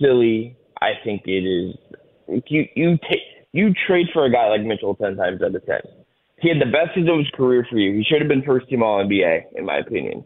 silly. 0.00 0.56
I 0.80 0.92
think 1.04 1.22
it 1.26 1.44
is. 1.44 1.74
You 2.48 2.64
you 2.74 2.98
take 3.08 3.20
you 3.52 3.72
trade 3.86 4.06
for 4.12 4.24
a 4.24 4.32
guy 4.32 4.48
like 4.48 4.62
Mitchell 4.62 4.94
ten 4.94 5.16
times 5.16 5.42
out 5.42 5.54
of 5.54 5.66
ten. 5.66 5.80
He 6.40 6.48
had 6.48 6.60
the 6.60 6.72
best 6.72 6.94
season 6.94 7.10
of 7.10 7.18
his 7.18 7.30
career 7.34 7.66
for 7.70 7.78
you. 7.78 7.96
He 7.96 8.04
should 8.04 8.20
have 8.20 8.28
been 8.28 8.42
first 8.42 8.68
team 8.68 8.82
All 8.82 9.04
NBA, 9.04 9.42
in 9.54 9.64
my 9.64 9.78
opinion. 9.78 10.24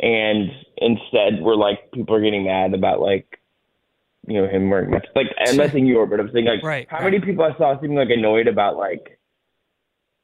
And 0.00 0.50
instead, 0.76 1.40
we're 1.40 1.56
like 1.56 1.90
people 1.92 2.14
are 2.16 2.20
getting 2.20 2.44
mad 2.44 2.74
about 2.74 3.00
like 3.00 3.40
you 4.26 4.40
know 4.40 4.48
him 4.48 4.70
wearing 4.70 4.90
much 4.90 5.06
like 5.14 5.28
I'm 5.46 5.56
not 5.56 5.70
saying 5.72 5.86
you 5.86 6.00
are, 6.00 6.06
but 6.06 6.20
I'm 6.20 6.30
saying 6.32 6.46
like 6.46 6.62
right, 6.62 6.86
how 6.90 6.98
right. 6.98 7.12
many 7.12 7.20
people 7.20 7.44
I 7.44 7.56
saw 7.56 7.80
seeming 7.80 7.96
like 7.96 8.10
annoyed 8.10 8.48
about 8.48 8.76
like 8.76 9.18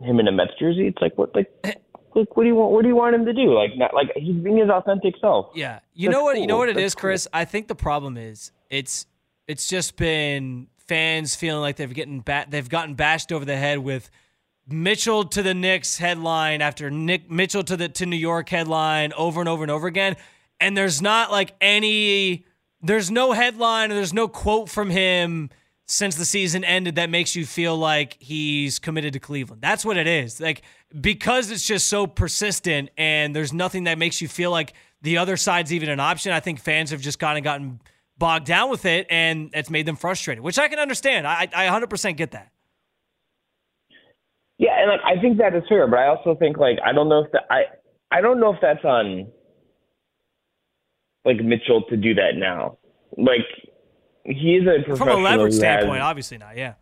him 0.00 0.20
in 0.20 0.28
a 0.28 0.32
Mets 0.32 0.52
jersey. 0.58 0.86
It's 0.86 1.00
like 1.00 1.16
what 1.16 1.34
like 1.34 1.50
like 2.14 2.36
what 2.36 2.42
do 2.42 2.48
you 2.48 2.54
want 2.54 2.72
what 2.72 2.82
do 2.82 2.88
you 2.88 2.96
want 2.96 3.14
him 3.14 3.24
to 3.24 3.32
do 3.32 3.54
like 3.54 3.70
not 3.76 3.94
like 3.94 4.08
he's 4.16 4.36
being 4.36 4.58
his 4.58 4.68
authentic 4.68 5.14
self 5.20 5.50
yeah 5.54 5.80
you 5.94 6.08
That's 6.08 6.18
know 6.18 6.24
what 6.24 6.34
cool. 6.34 6.40
you 6.42 6.46
know 6.46 6.58
what 6.58 6.68
it 6.68 6.74
That's 6.74 6.86
is 6.88 6.94
chris 6.94 7.28
i 7.32 7.44
think 7.44 7.68
the 7.68 7.74
problem 7.74 8.16
is 8.16 8.52
it's 8.70 9.06
it's 9.46 9.66
just 9.66 9.96
been 9.96 10.68
fans 10.78 11.34
feeling 11.34 11.62
like 11.62 11.76
they've 11.76 11.92
getting 11.92 12.20
ba- 12.20 12.46
they've 12.48 12.68
gotten 12.68 12.94
bashed 12.94 13.32
over 13.32 13.44
the 13.44 13.56
head 13.56 13.78
with 13.78 14.10
mitchell 14.68 15.24
to 15.24 15.42
the 15.42 15.54
Knicks 15.54 15.98
headline 15.98 16.62
after 16.62 16.90
nick 16.90 17.30
mitchell 17.30 17.64
to 17.64 17.76
the 17.76 17.88
to 17.88 18.06
new 18.06 18.16
york 18.16 18.48
headline 18.48 19.12
over 19.14 19.40
and 19.40 19.48
over 19.48 19.64
and 19.64 19.70
over 19.70 19.86
again 19.86 20.16
and 20.60 20.76
there's 20.76 21.02
not 21.02 21.30
like 21.30 21.54
any 21.60 22.46
there's 22.80 23.10
no 23.10 23.32
headline 23.32 23.90
or 23.90 23.94
there's 23.94 24.12
no 24.12 24.28
quote 24.28 24.68
from 24.68 24.90
him 24.90 25.50
since 25.86 26.16
the 26.16 26.24
season 26.24 26.64
ended 26.64 26.94
that 26.94 27.10
makes 27.10 27.34
you 27.36 27.44
feel 27.44 27.76
like 27.76 28.16
he's 28.20 28.78
committed 28.78 29.12
to 29.12 29.20
Cleveland. 29.20 29.60
That's 29.60 29.84
what 29.84 29.96
it 29.96 30.06
is. 30.06 30.40
Like 30.40 30.62
because 31.00 31.50
it's 31.50 31.66
just 31.66 31.88
so 31.88 32.06
persistent 32.06 32.90
and 32.96 33.34
there's 33.34 33.52
nothing 33.52 33.84
that 33.84 33.98
makes 33.98 34.20
you 34.20 34.28
feel 34.28 34.50
like 34.50 34.74
the 35.02 35.18
other 35.18 35.36
side's 35.36 35.72
even 35.72 35.88
an 35.88 36.00
option. 36.00 36.32
I 36.32 36.40
think 36.40 36.60
fans 36.60 36.90
have 36.90 37.00
just 37.00 37.18
kind 37.18 37.36
of 37.36 37.44
gotten 37.44 37.80
bogged 38.16 38.46
down 38.46 38.70
with 38.70 38.84
it 38.84 39.06
and 39.10 39.50
it's 39.52 39.70
made 39.70 39.86
them 39.86 39.96
frustrated, 39.96 40.42
which 40.42 40.58
I 40.58 40.68
can 40.68 40.78
understand. 40.78 41.26
I 41.26 41.48
I 41.54 41.66
100% 41.66 42.16
get 42.16 42.30
that. 42.32 42.51
Yeah, 44.62 44.78
and 44.78 44.88
like 44.88 45.00
I 45.04 45.20
think 45.20 45.38
that 45.38 45.56
is 45.56 45.64
fair, 45.68 45.88
but 45.88 45.98
I 45.98 46.06
also 46.06 46.36
think 46.36 46.56
like 46.56 46.78
I 46.86 46.92
don't 46.92 47.08
know 47.08 47.24
if 47.24 47.32
that 47.32 47.50
I 47.50 47.64
I 48.12 48.20
don't 48.20 48.38
know 48.38 48.54
if 48.54 48.60
that's 48.62 48.84
on 48.84 49.26
like 51.24 51.38
Mitchell 51.42 51.82
to 51.90 51.96
do 51.96 52.14
that 52.14 52.36
now. 52.36 52.78
Like 53.18 53.42
he 54.22 54.54
is 54.54 54.62
a 54.62 54.86
professional 54.86 55.16
From 55.16 55.18
a 55.18 55.24
leverage 55.24 55.54
standpoint, 55.54 55.98
has, 55.98 56.06
obviously 56.06 56.38
not. 56.38 56.56
Yeah. 56.56 56.74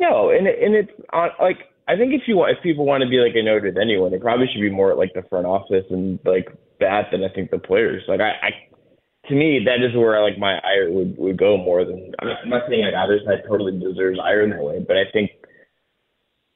No, 0.00 0.30
and 0.30 0.46
it, 0.46 0.56
and 0.62 0.74
it's 0.74 0.90
on 1.12 1.28
like 1.38 1.58
I 1.86 1.96
think 1.96 2.14
if 2.14 2.22
you 2.26 2.38
want 2.38 2.56
if 2.56 2.62
people 2.62 2.86
want 2.86 3.02
to 3.02 3.10
be 3.10 3.18
like 3.18 3.36
annoyed 3.36 3.64
with 3.64 3.76
anyone, 3.76 4.14
it 4.14 4.22
probably 4.22 4.46
should 4.50 4.62
be 4.62 4.70
more 4.70 4.90
at 4.90 4.96
like 4.96 5.12
the 5.12 5.22
front 5.28 5.44
office 5.44 5.84
and 5.90 6.18
like 6.24 6.48
that 6.80 7.12
than 7.12 7.22
I 7.22 7.28
think 7.28 7.50
the 7.50 7.58
players. 7.58 8.02
Like 8.08 8.20
I, 8.20 8.30
I 8.40 8.50
to 9.28 9.34
me 9.34 9.60
that 9.66 9.84
is 9.84 9.94
where 9.94 10.16
like 10.22 10.38
my 10.38 10.56
ire 10.64 10.90
would 10.90 11.18
would 11.18 11.36
go 11.36 11.58
more 11.58 11.84
than 11.84 12.14
I'm 12.20 12.28
not, 12.28 12.38
I'm 12.42 12.48
not 12.48 12.62
saying 12.70 12.86
like 12.86 12.94
either 12.94 13.20
side 13.26 13.44
totally 13.46 13.78
deserves 13.78 14.18
ire 14.18 14.40
in 14.40 14.48
that 14.56 14.62
way, 14.62 14.80
but 14.80 14.96
I 14.96 15.04
think 15.12 15.32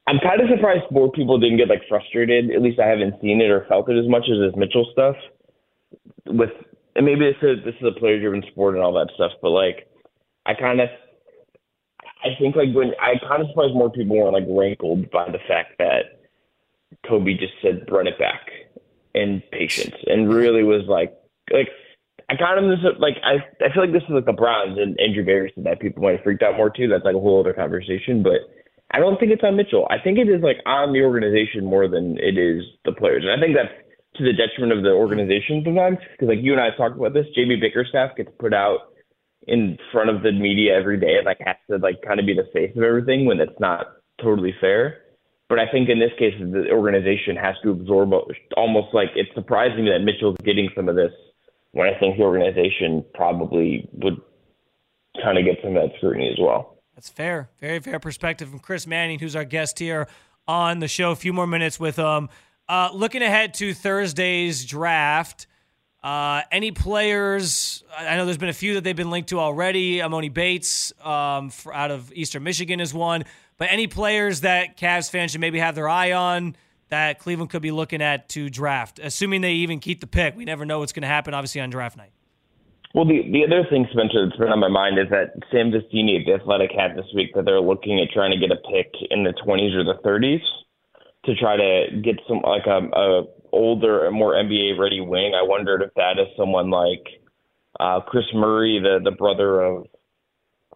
I'm 0.07 0.19
kind 0.21 0.41
of 0.41 0.49
surprised 0.49 0.85
more 0.91 1.11
people 1.11 1.39
didn't 1.39 1.59
get 1.59 1.69
like 1.69 1.83
frustrated. 1.89 2.51
At 2.51 2.63
least 2.63 2.79
I 2.79 2.87
haven't 2.87 3.21
seen 3.21 3.41
it 3.41 3.51
or 3.51 3.67
felt 3.69 3.89
it 3.89 3.99
as 3.99 4.09
much 4.09 4.25
as 4.31 4.39
this 4.39 4.57
Mitchell 4.57 4.87
stuff. 4.93 5.17
With 6.27 6.51
and 6.95 7.05
maybe 7.05 7.27
this 7.27 7.43
is 7.43 7.65
this 7.65 7.75
is 7.81 7.87
a 7.87 7.99
player 7.99 8.19
driven 8.21 8.43
sport 8.51 8.75
and 8.75 8.85
all 8.85 8.95
that 8.95 9.11
stuff, 9.15 9.33
but 9.43 9.51
like 9.51 9.89
I 10.47 10.55
kind 10.55 10.81
of 10.81 10.89
I 12.23 12.39
think 12.39 12.55
like 12.57 12.73
when 12.73 12.93
I 13.01 13.15
kind 13.29 13.43
of 13.43 13.49
surprised 13.49 13.75
more 13.75 13.91
people 13.91 14.17
weren't 14.17 14.33
like 14.33 14.47
rankled 14.49 15.11
by 15.11 15.27
the 15.27 15.43
fact 15.49 15.79
that 15.79 16.21
Koby 17.05 17.39
just 17.39 17.55
said 17.61 17.87
run 17.91 18.07
it 18.07 18.19
back 18.19 18.47
and 19.15 19.43
patience 19.51 19.97
and 20.07 20.33
really 20.33 20.63
was 20.63 20.85
like 20.89 21.13
like 21.53 21.69
I 22.29 22.37
kind 22.37 22.59
of 22.59 22.79
like 22.99 23.17
I 23.25 23.43
I 23.65 23.73
feel 23.73 23.83
like 23.83 23.93
this 23.93 24.03
is 24.03 24.11
like 24.15 24.25
the 24.25 24.33
Browns 24.33 24.79
and 24.79 24.99
Andrew 25.01 25.25
said 25.55 25.65
that 25.65 25.81
people 25.81 26.03
might 26.03 26.17
have 26.17 26.23
freaked 26.25 26.43
out 26.43 26.57
more 26.57 26.71
too. 26.71 26.89
That's 26.89 27.05
like 27.05 27.17
a 27.17 27.21
whole 27.21 27.41
other 27.41 27.53
conversation, 27.53 28.23
but 28.23 28.41
I 28.93 28.99
don't 28.99 29.19
think 29.19 29.33
it's 29.33 29.43
on 29.43 29.57
Mitchell. 29.57 29.87
I 29.91 29.99
think 30.03 30.19
it 30.19 30.29
is 30.29 30.43
like 30.43 30.59
on 30.65 30.93
the 30.93 31.03
organization 31.03 31.65
more 31.65 31.89
than 31.89 32.19
it 32.19 32.39
is 32.39 32.63
the 32.85 32.93
players, 32.93 33.25
and 33.25 33.33
I 33.33 33.43
think 33.43 33.57
that's 33.57 33.75
to 34.19 34.25
the 34.25 34.33
detriment 34.33 34.73
of 34.77 34.85
the 34.85 34.91
organization 34.91 35.63
sometimes. 35.65 35.99
Because 36.13 36.29
like 36.29 36.43
you 36.43 36.53
and 36.53 36.61
I 36.61 36.71
talked 36.77 36.97
about 36.97 37.13
this, 37.13 37.27
JB 37.37 37.61
Bickerstaff 37.61 38.17
gets 38.17 38.31
put 38.39 38.55
out 38.55 38.93
in 39.47 39.79
front 39.93 40.11
of 40.11 40.23
the 40.23 40.33
media 40.33 40.75
every 40.75 40.99
day 40.99 41.17
and 41.17 41.27
like 41.27 41.39
has 41.45 41.57
to 41.71 41.77
like 41.79 42.03
kind 42.07 42.19
of 42.19 42.27
be 42.27 42.35
the 42.35 42.49
face 42.53 42.73
of 42.77 42.83
everything 42.83 43.27
when 43.27 43.41
it's 43.41 43.59
not 43.61 43.87
totally 44.23 44.55
fair. 44.61 45.03
But 45.49 45.61
I 45.61 45.71
think 45.71 45.89
in 45.89 46.01
this 46.01 46.11
case, 46.19 46.35
the 46.41 46.71
organization 46.73 47.37
has 47.37 47.55
to 47.63 47.71
absorb 47.71 48.11
almost 48.57 48.89
like 48.93 49.11
it's 49.15 49.33
surprising 49.35 49.85
that 49.87 50.01
Mitchell's 50.01 50.37
getting 50.45 50.69
some 50.75 50.89
of 50.89 50.97
this 50.97 51.13
when 51.71 51.87
I 51.87 51.99
think 52.01 52.17
the 52.17 52.25
organization 52.25 53.05
probably 53.15 53.89
would 53.93 54.21
kind 55.23 55.39
of 55.39 55.45
get 55.45 55.59
some 55.63 55.77
of 55.77 55.83
that 55.83 55.97
scrutiny 55.99 56.31
as 56.31 56.39
well. 56.41 56.76
That's 56.97 57.11
fair. 57.11 57.51
Very 57.61 57.79
fair 57.79 58.01
perspective 58.01 58.49
from 58.49 58.59
Chris 58.59 58.87
Manning, 58.87 59.19
who's 59.19 59.37
our 59.37 59.45
guest 59.45 59.79
here 59.79 60.09
on 60.49 60.81
the 60.81 60.89
show. 60.89 61.13
A 61.13 61.17
few 61.17 61.33
more 61.33 61.47
minutes 61.47 61.79
with 61.79 61.99
um 61.99 62.29
uh, 62.69 62.91
looking 62.93 63.23
ahead 63.23 63.55
to 63.55 63.73
Thursday's 63.73 64.65
draft. 64.65 65.47
Uh, 66.03 66.43
any 66.51 66.73
players? 66.73 67.85
I 67.97 68.17
know 68.17 68.25
there's 68.25 68.39
been 68.39 68.49
a 68.49 68.53
few 68.55 68.75
that 68.75 68.85
they've 68.85 68.97
been 68.97 69.11
linked 69.11 69.29
to 69.29 69.39
already. 69.39 69.99
Emoni 69.99 70.33
Bates 70.33 70.93
um, 71.05 71.51
for, 71.51 71.73
out 71.73 71.91
of 71.91 72.13
Eastern 72.13 72.43
Michigan 72.43 72.81
is 72.81 72.93
one. 72.93 73.25
But 73.57 73.69
any 73.71 73.87
players 73.87 74.41
that 74.41 74.77
Cavs 74.77 75.11
fans 75.11 75.33
should 75.33 75.41
maybe 75.41 75.59
have 75.59 75.75
their 75.75 75.89
eye 75.89 76.13
on 76.13 76.57
that 76.89 77.19
Cleveland 77.19 77.51
could 77.51 77.63
be 77.63 77.73
looking 77.73 78.03
at 78.03 78.29
to 78.31 78.49
draft, 78.51 79.01
assuming 79.01 79.41
they 79.41 79.55
even 79.55 79.81
keep 79.81 80.01
the 80.01 80.07
pick. 80.07 80.37
We 80.37 80.45
never 80.45 80.65
know 80.65 80.79
what's 80.81 80.93
going 80.93 81.03
to 81.03 81.09
happen, 81.09 81.35
obviously, 81.35 81.61
on 81.61 81.71
draft 81.71 81.97
night. 81.97 82.13
Well, 82.95 83.05
the 83.05 83.23
the 83.31 83.45
other 83.45 83.67
thing, 83.69 83.87
Spencer, 83.93 84.27
that's 84.27 84.39
been 84.39 84.49
on 84.49 84.61
my 84.61 84.69
mind 84.69 84.99
is 84.99 85.11
that 85.11 85.35
Sam 85.51 85.71
Vecenie 85.71 86.21
at 86.21 86.27
the 86.27 86.35
Athletic 86.41 86.71
had 86.73 86.97
this 86.97 87.11
week 87.15 87.35
that 87.35 87.45
they're 87.45 87.61
looking 87.61 88.01
at 88.01 88.13
trying 88.13 88.31
to 88.33 88.39
get 88.39 88.51
a 88.51 88.61
pick 88.73 88.93
in 89.11 89.25
the 89.25 89.35
20s 89.47 89.75
or 89.75 89.85
the 89.85 90.01
30s 90.05 90.41
to 91.27 91.35
try 91.35 91.57
to 91.57 92.01
get 92.03 92.17
some 92.27 92.41
like 92.41 92.67
a, 92.67 92.89
a 92.97 93.25
older, 93.53 94.11
more 94.11 94.35
NBA 94.35 94.79
ready 94.79 95.01
wing. 95.01 95.33
I 95.35 95.43
wondered 95.43 95.83
if 95.83 95.93
that 95.95 96.19
is 96.19 96.29
someone 96.37 96.71
like 96.71 97.05
uh, 97.81 98.01
Kris 98.01 98.25
Murray, 98.35 98.81
the 98.83 99.01
the 99.03 99.15
brother 99.15 99.61
of 99.61 99.87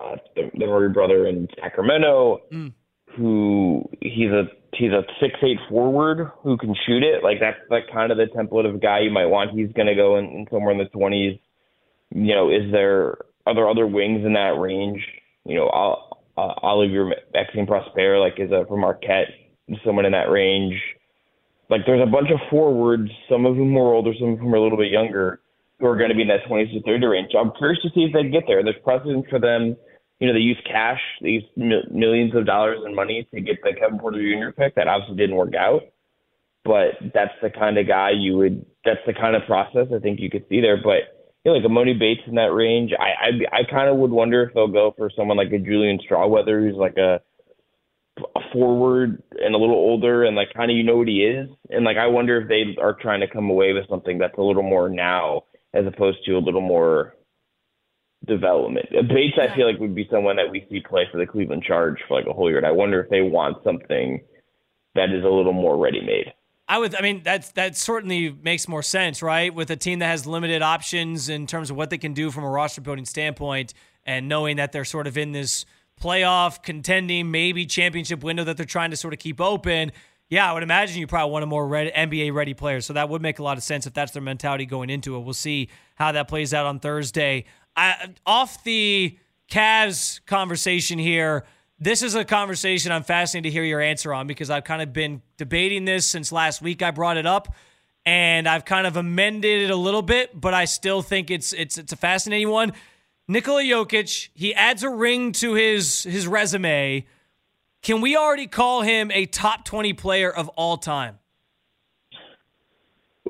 uh, 0.01 0.17
the, 0.35 0.51
the 0.59 0.67
Murray 0.67 0.89
brother 0.89 1.27
in 1.27 1.49
Sacramento, 1.61 2.41
mm. 2.53 2.73
who 3.17 3.89
he's 4.01 4.31
a 4.31 4.45
he's 4.75 4.93
a 4.93 5.03
six 5.21 5.35
eight 5.43 5.59
forward 5.69 6.31
who 6.43 6.57
can 6.57 6.75
shoot 6.87 7.03
it. 7.03 7.23
Like 7.23 7.39
that's 7.41 7.59
like 7.71 7.85
kind 7.93 8.13
of 8.13 8.19
the 8.19 8.27
template 8.35 8.69
of 8.69 8.83
guy 8.83 9.01
you 9.01 9.11
might 9.11 9.27
want. 9.27 9.59
He's 9.59 9.73
going 9.73 9.89
to 9.89 9.95
go 9.95 10.19
in, 10.19 10.25
in 10.27 10.47
somewhere 10.51 10.73
in 10.73 10.79
the 10.79 10.87
twenties. 10.87 11.39
You 12.15 12.35
know, 12.35 12.51
is 12.51 12.71
there 12.73 13.19
are 13.47 13.55
there 13.55 13.69
other 13.69 13.87
wings 13.87 14.25
in 14.25 14.35
that 14.35 14.59
range? 14.59 15.01
You 15.45 15.57
know, 15.57 15.97
Olivier 16.37 17.13
Maxence 17.33 17.69
Prosper, 17.69 18.19
like 18.19 18.35
is 18.39 18.51
a 18.53 18.65
from 18.67 18.81
Marquette, 18.81 19.29
someone 19.85 20.05
in 20.05 20.13
that 20.13 20.31
range. 20.31 20.75
Like 21.69 21.83
there's 21.87 22.03
a 22.03 22.11
bunch 22.11 22.31
of 22.31 22.41
forwards, 22.51 23.11
some 23.29 23.47
of 23.47 23.55
whom 23.57 23.77
are 23.77 23.95
older, 23.95 24.13
some 24.19 24.31
of 24.31 24.39
whom 24.41 24.53
are 24.53 24.59
a 24.59 24.63
little 24.63 24.79
bit 24.79 24.91
younger, 24.91 25.41
who 25.79 25.87
are 25.87 25.97
going 25.97 26.11
to 26.11 26.17
be 26.17 26.23
in 26.23 26.29
that 26.29 26.45
20s 26.51 26.73
to 26.73 26.83
30 26.83 27.07
range. 27.07 27.31
I'm 27.39 27.53
curious 27.57 27.81
to 27.83 27.91
see 27.95 28.03
if 28.03 28.13
they 28.13 28.29
get 28.29 28.45
there. 28.49 28.63
There's 28.65 28.77
precedent 28.83 29.27
for 29.31 29.39
them 29.39 29.77
you 30.21 30.27
know, 30.27 30.35
they 30.35 30.41
use 30.41 30.61
cash, 30.71 31.01
they 31.23 31.29
use 31.31 31.45
millions 31.57 32.35
of 32.37 32.45
dollars 32.45 32.79
in 32.87 32.95
money 32.95 33.27
to 33.35 33.41
get 33.41 33.57
the 33.63 33.73
Kevin 33.73 33.99
Porter 33.99 34.21
Jr. 34.21 34.53
pick. 34.53 34.75
That 34.75 34.87
obviously 34.87 35.17
didn't 35.17 35.37
work 35.37 35.55
out, 35.55 35.81
but 36.63 36.93
that's 37.15 37.33
the 37.43 37.49
kind 37.49 37.79
of 37.79 37.89
guy 37.89 38.11
you 38.11 38.37
would. 38.37 38.67
That's 38.85 39.01
the 39.07 39.15
kind 39.15 39.35
of 39.35 39.47
process 39.47 39.89
I 39.95 39.99
think 39.99 40.21
you 40.21 40.29
could 40.31 40.45
see 40.51 40.61
there. 40.61 40.77
But 40.77 41.20
you 41.45 41.53
know, 41.53 41.59
like 41.59 41.67
Emoni 41.67 41.99
Bates 41.99 42.23
in 42.27 42.35
that 42.35 42.53
range, 42.53 42.93
I 42.99 43.29
I, 43.55 43.61
I 43.61 43.71
kind 43.71 43.89
of 43.89 43.97
would 43.97 44.11
wonder 44.11 44.43
if 44.43 44.55
they'll 44.55 44.69
go 44.69 44.95
for 44.97 45.11
someone 45.17 45.37
like 45.37 45.53
a 45.53 45.59
Julian 45.59 45.99
Strawther, 45.99 46.61
who's 46.61 46.77
like 46.77 46.97
a 46.97 47.21
a 48.19 48.41
forward 48.53 49.23
and 49.39 49.55
a 49.55 49.59
little 49.59 49.77
older 49.77 50.25
and 50.25 50.37
like 50.37 50.53
kind 50.55 50.71
of 50.71 50.77
you 50.77 50.83
know 50.83 50.99
what 50.99 51.09
he 51.09 51.23
is 51.23 51.49
and 51.71 51.85
like 51.85 51.97
I 51.97 52.07
wonder 52.07 52.41
if 52.41 52.49
they 52.49 52.77
are 52.79 52.93
trying 52.93 53.21
to 53.21 53.29
come 53.29 53.49
away 53.49 53.73
with 53.73 53.89
something 53.89 54.19
that's 54.19 54.37
a 54.37 54.43
little 54.43 54.63
more 54.63 54.91
now 54.91 55.45
as 55.73 55.87
opposed 55.87 56.19
to 56.27 56.33
a 56.33 56.39
little 56.39 56.61
more 56.61 57.15
development. 58.27 58.87
Uh, 58.97 59.03
Bates, 59.03 59.39
I 59.41 59.55
feel 59.55 59.71
like 59.71 59.81
would 59.81 59.95
be 59.95 60.09
someone 60.11 60.37
that 60.37 60.51
we 60.51 60.67
see 60.69 60.81
play 60.81 61.05
for 61.11 61.19
the 61.19 61.27
Cleveland 61.27 61.65
Charge 61.67 61.97
for 62.07 62.19
like 62.19 62.27
a 62.27 62.33
whole 62.33 62.49
year. 62.49 62.59
And 62.59 62.67
I 62.67 62.73
wonder 62.73 63.01
if 63.01 63.11
they 63.11 63.23
want 63.23 63.63
something 63.65 64.21
that 64.95 65.11
is 65.11 65.25
a 65.25 65.29
little 65.29 65.53
more 65.53 65.79
ready 65.79 66.01
made. 66.01 66.33
I 66.71 66.79
would. 66.79 66.95
I 66.95 67.03
mean, 67.03 67.23
that's 67.25 67.51
that 67.53 67.77
certainly 67.77 68.31
makes 68.31 68.69
more 68.69 68.83
sense, 68.83 69.23
right? 69.23 69.53
With 69.53 69.73
a 69.73 69.77
team 69.77 69.99
that 69.99 70.07
has 70.07 70.25
limited 70.25 70.63
options 70.63 71.29
in 71.29 71.49
terms 71.49 71.69
of 71.69 71.77
what 71.77 71.91
they 71.91 71.99
can 71.99 72.15
do 72.15 72.31
from 72.31 72.45
a 72.45 72.49
roster 72.49 72.81
building 72.81 73.05
standpoint, 73.05 73.75
and 74.05 74.29
knowing 74.29 74.57
that 74.59 74.71
they're 74.71 74.85
sort 74.85 75.09
of 75.09 75.19
in 75.19 75.33
this 75.33 75.67
playoff 76.01 76.63
contending, 76.63 77.29
maybe 77.33 77.67
championship 77.67 78.23
window 78.23 78.45
that 78.45 78.57
they're 78.57 78.65
trying 78.65 78.91
to 78.93 78.97
sort 78.97 79.13
of 79.13 79.19
keep 79.19 79.41
open. 79.41 79.91
Yeah, 80.29 80.49
I 80.49 80.55
would 80.55 80.63
imagine 80.63 81.01
you 81.01 81.09
probably 81.09 81.33
want 81.33 81.43
a 81.43 81.47
more 81.47 81.67
ready, 81.67 81.91
NBA 81.91 82.33
ready 82.33 82.55
player. 82.55 82.81
So 82.81 82.93
that 82.93 83.09
would 83.09 83.21
make 83.21 83.41
a 83.41 83.43
lot 83.43 83.57
of 83.57 83.65
sense 83.65 83.89
if 83.89 83.93
that's 83.93 84.13
their 84.13 84.23
mentality 84.23 84.65
going 84.65 84.91
into 84.91 85.17
it. 85.17 85.21
We'll 85.21 85.35
see 85.35 85.71
how 85.97 86.13
that 86.13 86.29
plays 86.29 86.55
out 86.55 86.67
on 86.67 86.79
Thursday. 86.79 87.47
I, 87.75 88.15
off 88.25 88.63
the 88.63 89.19
Cavs 89.51 90.25
conversation 90.25 91.01
here, 91.01 91.45
this 91.81 92.03
is 92.03 92.15
a 92.15 92.25
conversation 92.25 92.93
I'm 92.93 93.03
fascinated 93.03 93.51
to 93.51 93.53
hear 93.53 93.65
your 93.65 93.81
answer 93.81 94.13
on 94.13 94.27
because 94.27 94.51
I've 94.51 94.65
kind 94.65 94.83
of 94.83 94.93
been 94.93 95.23
debating 95.39 95.87
this 95.87 96.07
since 96.07 96.31
last 96.31 96.61
week 96.61 96.83
I 96.83 96.91
brought 96.91 97.17
it 97.17 97.27
up 97.27 97.55
and 98.05 98.47
I've 98.47 98.67
kind 98.67 98.87
of 98.87 98.97
amended 98.97 99.63
it 99.63 99.71
a 99.71 99.77
little 99.77 100.03
bit, 100.03 100.39
but 100.39 100.53
I 100.53 100.67
still 100.67 101.01
think 101.01 101.31
it's 101.31 101.53
it's 101.53 101.79
it's 101.79 101.93
a 101.93 101.97
fascinating 101.97 102.51
one. 102.51 102.73
Nikola 103.29 103.63
Jokic, 103.63 104.29
he 104.35 104.55
adds 104.55 104.83
a 104.83 104.91
ring 104.91 105.33
to 105.33 105.55
his 105.55 106.03
his 106.03 106.27
resume. 106.27 107.07
Can 107.83 108.03
we 108.03 108.15
already 108.15 108.47
call 108.47 108.83
him 108.83 109.11
a 109.11 109.25
top 109.25 109.65
20 109.65 109.95
player 109.95 110.31
of 110.31 110.49
all 110.51 110.77
time? 110.77 111.19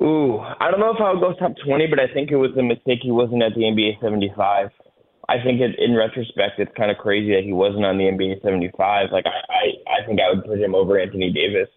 Ooh, 0.02 0.38
I 0.38 0.70
don't 0.70 0.80
know 0.80 0.92
if 0.92 1.00
I 1.00 1.12
would 1.12 1.20
go 1.20 1.34
top 1.34 1.52
20, 1.64 1.86
but 1.86 2.00
I 2.00 2.12
think 2.12 2.30
it 2.30 2.36
was 2.36 2.50
a 2.56 2.62
mistake 2.62 3.00
he 3.02 3.12
wasn't 3.12 3.42
at 3.42 3.54
the 3.54 3.60
NBA 3.60 4.00
75. 4.00 4.70
I 5.30 5.40
think 5.42 5.60
it, 5.60 5.78
in 5.78 5.94
retrospect, 5.94 6.58
it's 6.58 6.72
kind 6.76 6.90
of 6.90 6.98
crazy 6.98 7.32
that 7.34 7.44
he 7.44 7.52
wasn't 7.52 7.84
on 7.84 7.98
the 7.98 8.04
NBA 8.04 8.42
75. 8.42 9.12
Like, 9.12 9.26
I, 9.26 9.30
I, 9.30 10.02
I 10.02 10.06
think 10.06 10.18
I 10.20 10.34
would 10.34 10.44
put 10.44 10.58
him 10.58 10.74
over 10.74 10.98
Anthony 10.98 11.32
Davis 11.32 11.68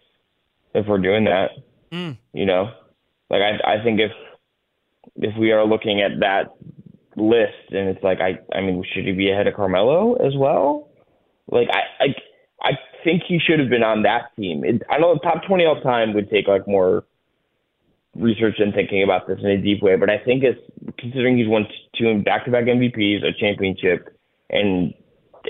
if 0.74 0.86
we're 0.88 0.98
doing 0.98 1.24
that. 1.24 1.50
Mm. 1.92 2.18
You 2.32 2.46
know, 2.46 2.72
like 3.30 3.42
I, 3.42 3.76
I 3.78 3.84
think 3.84 4.00
if 4.00 4.10
if 5.16 5.36
we 5.38 5.52
are 5.52 5.64
looking 5.64 6.02
at 6.02 6.18
that 6.18 6.56
list 7.16 7.70
and 7.70 7.88
it's 7.88 8.02
like 8.02 8.18
I, 8.20 8.40
I 8.56 8.60
mean, 8.60 8.82
should 8.92 9.04
he 9.04 9.12
be 9.12 9.30
ahead 9.30 9.46
of 9.46 9.54
Carmelo 9.54 10.14
as 10.14 10.32
well? 10.36 10.90
Like 11.46 11.68
I, 11.70 12.04
I, 12.04 12.68
I 12.68 12.70
think 13.04 13.22
he 13.28 13.38
should 13.38 13.60
have 13.60 13.68
been 13.68 13.84
on 13.84 14.02
that 14.02 14.34
team. 14.34 14.64
It, 14.64 14.82
I 14.90 14.98
know 14.98 15.14
the 15.14 15.20
top 15.20 15.46
20 15.46 15.64
all 15.64 15.80
time 15.80 16.12
would 16.14 16.28
take 16.28 16.48
like 16.48 16.66
more 16.66 17.04
research 18.16 18.54
and 18.58 18.72
thinking 18.72 19.02
about 19.02 19.26
this 19.26 19.38
in 19.40 19.46
a 19.46 19.60
deep 19.60 19.82
way, 19.82 19.96
but 19.96 20.10
I 20.10 20.18
think 20.18 20.44
it's 20.44 20.60
considering 20.98 21.36
he's 21.38 21.48
won 21.48 21.66
two 21.98 22.22
back-to-back 22.22 22.64
MVPs, 22.64 23.24
a 23.24 23.32
championship, 23.38 24.16
and 24.50 24.94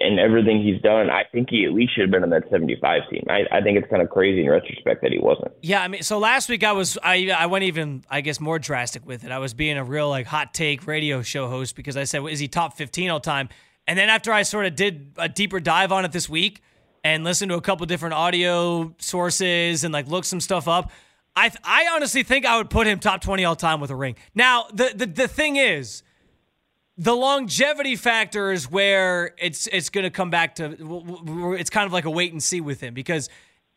and 0.01 0.19
everything 0.19 0.63
he's 0.63 0.81
done, 0.83 1.09
I 1.09 1.23
think 1.31 1.51
he 1.51 1.65
at 1.65 1.73
least 1.73 1.95
should 1.95 2.03
have 2.03 2.11
been 2.11 2.25
on 2.25 2.31
that 2.31 2.43
75 2.51 3.03
team. 3.11 3.25
I, 3.29 3.45
I 3.53 3.61
think 3.61 3.79
it's 3.79 3.89
kind 3.89 4.03
of 4.03 4.11
crazy 4.11 4.43
in 4.43 4.51
retrospect 4.51 5.03
that 5.03 5.13
he 5.13 5.21
wasn't. 5.21 5.53
Yeah, 5.63 5.83
I 5.83 5.89
mean, 5.89 6.03
so 6.03 6.19
last 6.19 6.49
week 6.49 6.65
I 6.65 6.73
was 6.73 6.99
I 7.03 7.31
I 7.31 7.47
went 7.47 7.65
even 7.65 8.05
I 8.11 8.21
guess 8.21 8.41
more 8.41 8.59
drastic 8.59 9.07
with 9.07 9.25
it. 9.25 9.31
I 9.31 9.39
was 9.39 9.55
being 9.55 9.77
a 9.77 9.85
real 9.85 10.09
like 10.09 10.27
hot 10.27 10.53
take 10.53 10.87
radio 10.87 11.23
show 11.23 11.49
host 11.49 11.77
because 11.77 11.97
I 11.97 12.05
said, 12.05 12.23
well, 12.23 12.33
is 12.33 12.41
he 12.41 12.49
top 12.49 12.77
15 12.77 13.11
all 13.11 13.21
time? 13.21 13.49
And 13.87 13.99
then 13.99 14.09
after 14.09 14.33
I 14.33 14.43
sort 14.43 14.67
of 14.67 14.75
did 14.75 15.13
a 15.17 15.29
deeper 15.29 15.61
dive 15.61 15.93
on 15.93 16.05
it 16.05 16.13
this 16.13 16.29
week 16.29 16.63
and 17.05 17.23
listened 17.23 17.51
to 17.51 17.57
a 17.57 17.61
couple 17.61 17.85
different 17.87 18.15
audio 18.15 18.95
sources 18.99 19.85
and 19.85 19.93
like 19.93 20.09
looked 20.09 20.27
some 20.27 20.41
stuff 20.41 20.67
up, 20.67 20.91
I 21.37 21.51
I 21.65 21.89
honestly 21.93 22.23
think 22.23 22.47
I 22.47 22.57
would 22.57 22.71
put 22.71 22.87
him 22.87 22.99
top 22.99 23.21
20 23.21 23.45
all 23.45 23.57
time 23.57 23.81
with 23.81 23.91
a 23.91 23.97
ring. 23.97 24.17
Now, 24.35 24.67
the 24.73 24.93
the, 24.95 25.07
the 25.07 25.29
thing 25.29 25.57
is, 25.57 26.03
the 26.97 27.15
longevity 27.15 27.97
factor 27.97 28.53
is 28.53 28.71
where 28.71 29.35
it's 29.39 29.67
it's 29.69 29.91
going 29.91 30.05
to 30.05 30.11
come 30.11 30.31
back 30.31 30.57
to 30.57 31.55
it's 31.59 31.71
kind 31.71 31.87
of 31.87 31.93
like 31.93 32.05
a 32.05 32.11
wait 32.11 32.33
and 32.33 32.43
see 32.43 32.61
with 32.61 32.81
him 32.81 32.95
because 32.95 33.29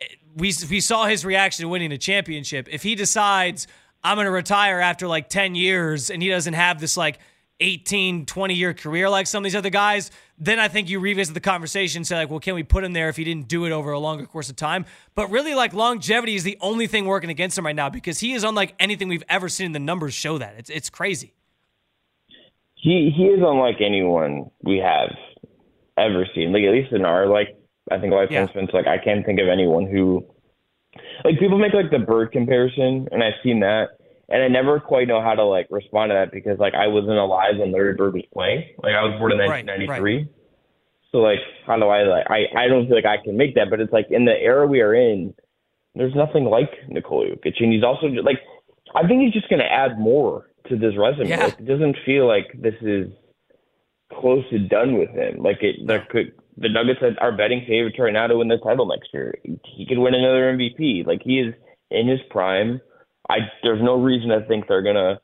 eh, 0.02 0.06
we 0.36 0.54
we 0.70 0.80
saw 0.80 1.06
his 1.06 1.26
reaction 1.26 1.64
to 1.64 1.70
winning 1.70 1.92
a 1.92 1.98
championship. 1.98 2.68
If 2.72 2.84
he 2.84 2.96
decides 2.96 3.68
I'm 4.04 4.16
going 4.16 4.26
to 4.26 4.32
retire 4.32 4.80
after 4.80 5.08
like 5.08 5.28
10 5.30 5.56
years 5.56 6.10
and 6.10 6.22
he 6.22 6.30
doesn't 6.30 6.54
have 6.54 6.80
this 6.80 6.96
like 6.96 7.20
18, 7.60 8.26
20 8.26 8.54
year 8.54 8.74
career 8.74 9.10
like 9.10 9.28
some 9.28 9.42
of 9.42 9.44
these 9.46 9.56
other 9.56 9.70
guys, 9.70 10.12
then 10.38 10.60
I 10.60 10.68
think 10.68 10.90
you 10.90 11.00
revisit 11.00 11.34
the 11.34 11.40
conversation 11.40 12.00
and 12.00 12.08
say, 12.08 12.16
like, 12.16 12.30
well, 12.30 12.40
can 12.40 12.56
we 12.56 12.64
put 12.64 12.84
him 12.84 12.94
there 12.94 13.10
if 13.10 13.18
he 13.18 13.24
didn't 13.24 13.48
do 13.48 13.66
it 13.66 13.72
over 13.72 13.92
a 13.92 14.00
longer 14.00 14.26
course 14.26 14.50
of 14.50 14.56
time? 14.56 14.86
But 15.16 15.32
really, 15.32 15.56
like, 15.56 15.74
longevity 15.74 16.36
is 16.36 16.44
the 16.44 16.58
only 16.62 16.88
thing 16.88 17.06
working 17.06 17.30
against 17.30 17.58
him 17.58 17.66
right 17.66 17.76
now 17.76 17.90
because 17.90 18.20
he 18.20 18.34
is 18.34 18.44
unlike 18.44 18.76
anything 18.80 19.08
we've 19.08 19.24
ever 19.30 19.50
seen. 19.50 19.72
The 19.72 19.80
numbers 19.80 20.14
show 20.14 20.38
that. 20.38 20.56
It's, 20.58 20.70
it's 20.70 20.90
crazy. 20.90 21.34
He 22.76 23.12
he 23.16 23.24
is 23.24 23.40
unlike 23.42 23.78
anyone 23.82 24.52
we 24.62 24.78
have 24.78 25.10
ever 25.98 26.28
seen. 26.36 26.54
Like 26.54 26.64
at 26.64 26.72
least 26.72 26.94
in 26.94 27.06
our 27.06 27.26
like 27.26 27.58
I 27.92 28.00
think 28.00 28.14
lifetime 28.14 28.46
yeah. 28.46 28.48
spent. 28.48 28.74
Like 28.74 28.88
I 28.88 28.98
can't 29.00 29.26
think 29.26 29.40
of 29.40 29.48
anyone 29.48 29.88
who 29.88 30.26
like 31.24 31.40
people 31.40 31.58
make 31.58 31.74
like 31.74 31.92
the 31.92 32.00
bird 32.00 32.32
comparison, 32.32 33.08
and 33.12 33.24
I've 33.24 33.34
seen 33.44 33.60
that, 33.62 33.97
and 34.30 34.44
I 34.44 34.48
never 34.48 34.80
quite 34.80 35.08
know 35.08 35.22
how 35.22 35.36
to 35.36 35.44
like 35.44 35.68
respond 35.70 36.10
to 36.10 36.14
that 36.14 36.32
because 36.32 36.60
like 36.60 36.74
I 36.74 36.88
wasn't 36.88 37.18
alive 37.18 37.58
when 37.58 37.72
Larry 37.72 37.94
Bird 37.94 38.14
was 38.14 38.26
playing. 38.34 38.66
Like 38.84 38.96
I 38.96 39.04
was 39.04 39.18
born 39.20 39.32
in 39.34 39.40
1993. 39.40 39.88
Right, 39.88 40.20
right. 40.20 40.28
So 41.12 41.20
like 41.20 41.40
how 41.66 41.78
do 41.78 41.86
I 41.86 42.04
like 42.04 42.26
I 42.30 42.66
I 42.66 42.68
don't 42.68 42.88
feel 42.88 42.96
like 42.96 43.06
I 43.06 43.24
can 43.24 43.38
make 43.38 43.56
that, 43.56 43.70
but 43.70 43.80
it's 43.80 43.94
like 43.94 44.08
in 44.10 44.26
the 44.26 44.34
era 44.34 44.68
we 44.68 44.82
are 44.82 44.94
in, 44.94 45.34
there's 45.96 46.16
nothing 46.16 46.46
like 46.46 46.72
Nikola 46.90 47.28
Jokic, 47.28 47.56
and 47.60 47.74
he's 47.74 47.84
also 47.84 48.10
just, 48.10 48.26
like 48.26 48.40
I 48.96 49.08
think 49.08 49.22
he's 49.22 49.34
just 49.34 49.50
going 49.50 49.60
to 49.60 49.72
add 49.72 50.00
more 50.00 50.50
to 50.70 50.78
this 50.78 50.94
resume. 50.98 51.30
Yeah. 51.30 51.46
Like, 51.46 51.60
it 51.60 51.66
doesn't 51.66 51.98
feel 52.06 52.28
like 52.28 52.48
this 52.54 52.76
is 52.82 53.08
close 54.14 54.44
to 54.50 54.60
done 54.60 54.98
with 54.98 55.10
him. 55.10 55.42
Like 55.42 55.62
it, 55.62 55.76
there 55.86 56.06
could 56.10 56.34
the 56.58 56.70
Nuggets 56.70 57.00
are 57.20 57.38
betting 57.38 57.64
favorites 57.68 57.98
right 58.00 58.14
now 58.14 58.28
to 58.28 58.38
win 58.38 58.48
the 58.48 58.58
title 58.58 58.88
next 58.88 59.10
year. 59.14 59.36
He 59.44 59.86
could 59.88 60.00
win 60.00 60.16
another 60.16 60.52
MVP. 60.58 61.06
Like 61.06 61.22
he 61.24 61.40
is 61.40 61.54
in 61.92 62.08
his 62.08 62.20
prime. 62.30 62.82
I 63.30 63.38
there's 63.64 63.82
no 63.82 64.02
reason 64.02 64.30
to 64.30 64.46
think 64.48 64.68
they're 64.68 64.84
gonna 64.84 65.20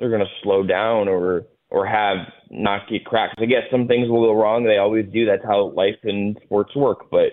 they're 0.00 0.10
gonna 0.10 0.24
slow 0.42 0.62
down 0.62 1.08
or 1.08 1.46
or 1.70 1.86
have 1.86 2.18
not 2.50 2.88
get 2.88 3.04
cracks. 3.04 3.34
I 3.38 3.44
guess 3.44 3.62
some 3.70 3.86
things 3.86 4.08
will 4.08 4.24
go 4.24 4.32
wrong. 4.32 4.64
They 4.64 4.78
always 4.78 5.06
do. 5.12 5.26
That's 5.26 5.44
how 5.44 5.70
life 5.72 5.98
and 6.02 6.36
sports 6.44 6.74
work. 6.74 7.10
But 7.10 7.32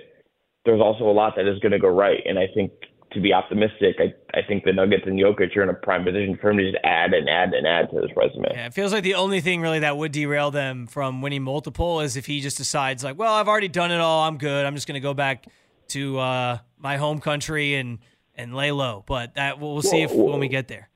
there's 0.65 0.81
also 0.81 1.05
a 1.05 1.11
lot 1.13 1.33
that 1.37 1.47
is 1.47 1.59
going 1.59 1.71
to 1.71 1.79
go 1.79 1.87
right. 1.87 2.19
And 2.25 2.37
I 2.37 2.47
think 2.53 2.71
to 3.13 3.21
be 3.21 3.31
optimistic, 3.31 3.95
I, 3.99 4.13
I 4.37 4.41
think 4.45 4.65
the 4.65 4.73
Nuggets 4.73 5.03
and 5.05 5.17
Jokic 5.17 5.55
are 5.55 5.63
in 5.63 5.69
a 5.69 5.73
prime 5.73 6.03
position 6.03 6.37
for 6.41 6.49
him 6.49 6.57
to 6.57 6.69
just 6.69 6.83
add 6.83 7.13
and 7.13 7.29
add 7.29 7.53
and 7.53 7.65
add 7.65 7.89
to 7.91 8.01
his 8.01 8.09
resume. 8.17 8.49
Yeah, 8.51 8.65
it 8.65 8.73
feels 8.73 8.91
like 8.91 9.03
the 9.03 9.15
only 9.15 9.39
thing 9.39 9.61
really 9.61 9.79
that 9.79 9.95
would 9.95 10.11
derail 10.11 10.51
them 10.51 10.87
from 10.87 11.21
winning 11.21 11.43
multiple 11.43 12.01
is 12.01 12.17
if 12.17 12.25
he 12.25 12.41
just 12.41 12.57
decides 12.57 13.03
like, 13.03 13.17
well, 13.17 13.33
I've 13.33 13.47
already 13.47 13.69
done 13.69 13.91
it 13.91 14.01
all, 14.01 14.23
I'm 14.27 14.37
good. 14.37 14.65
I'm 14.65 14.75
just 14.75 14.87
going 14.87 14.95
to 14.95 15.05
go 15.05 15.13
back 15.13 15.45
to 15.89 16.19
uh, 16.19 16.57
my 16.77 16.97
home 16.97 17.19
country 17.21 17.75
and 17.75 17.99
and 18.37 18.55
lay 18.55 18.71
low. 18.71 19.03
But 19.07 19.35
that 19.35 19.59
we'll, 19.59 19.73
we'll 19.73 19.81
see 19.81 20.01
if 20.01 20.13
when 20.13 20.39
we 20.39 20.47
get 20.47 20.67
there. 20.67 20.89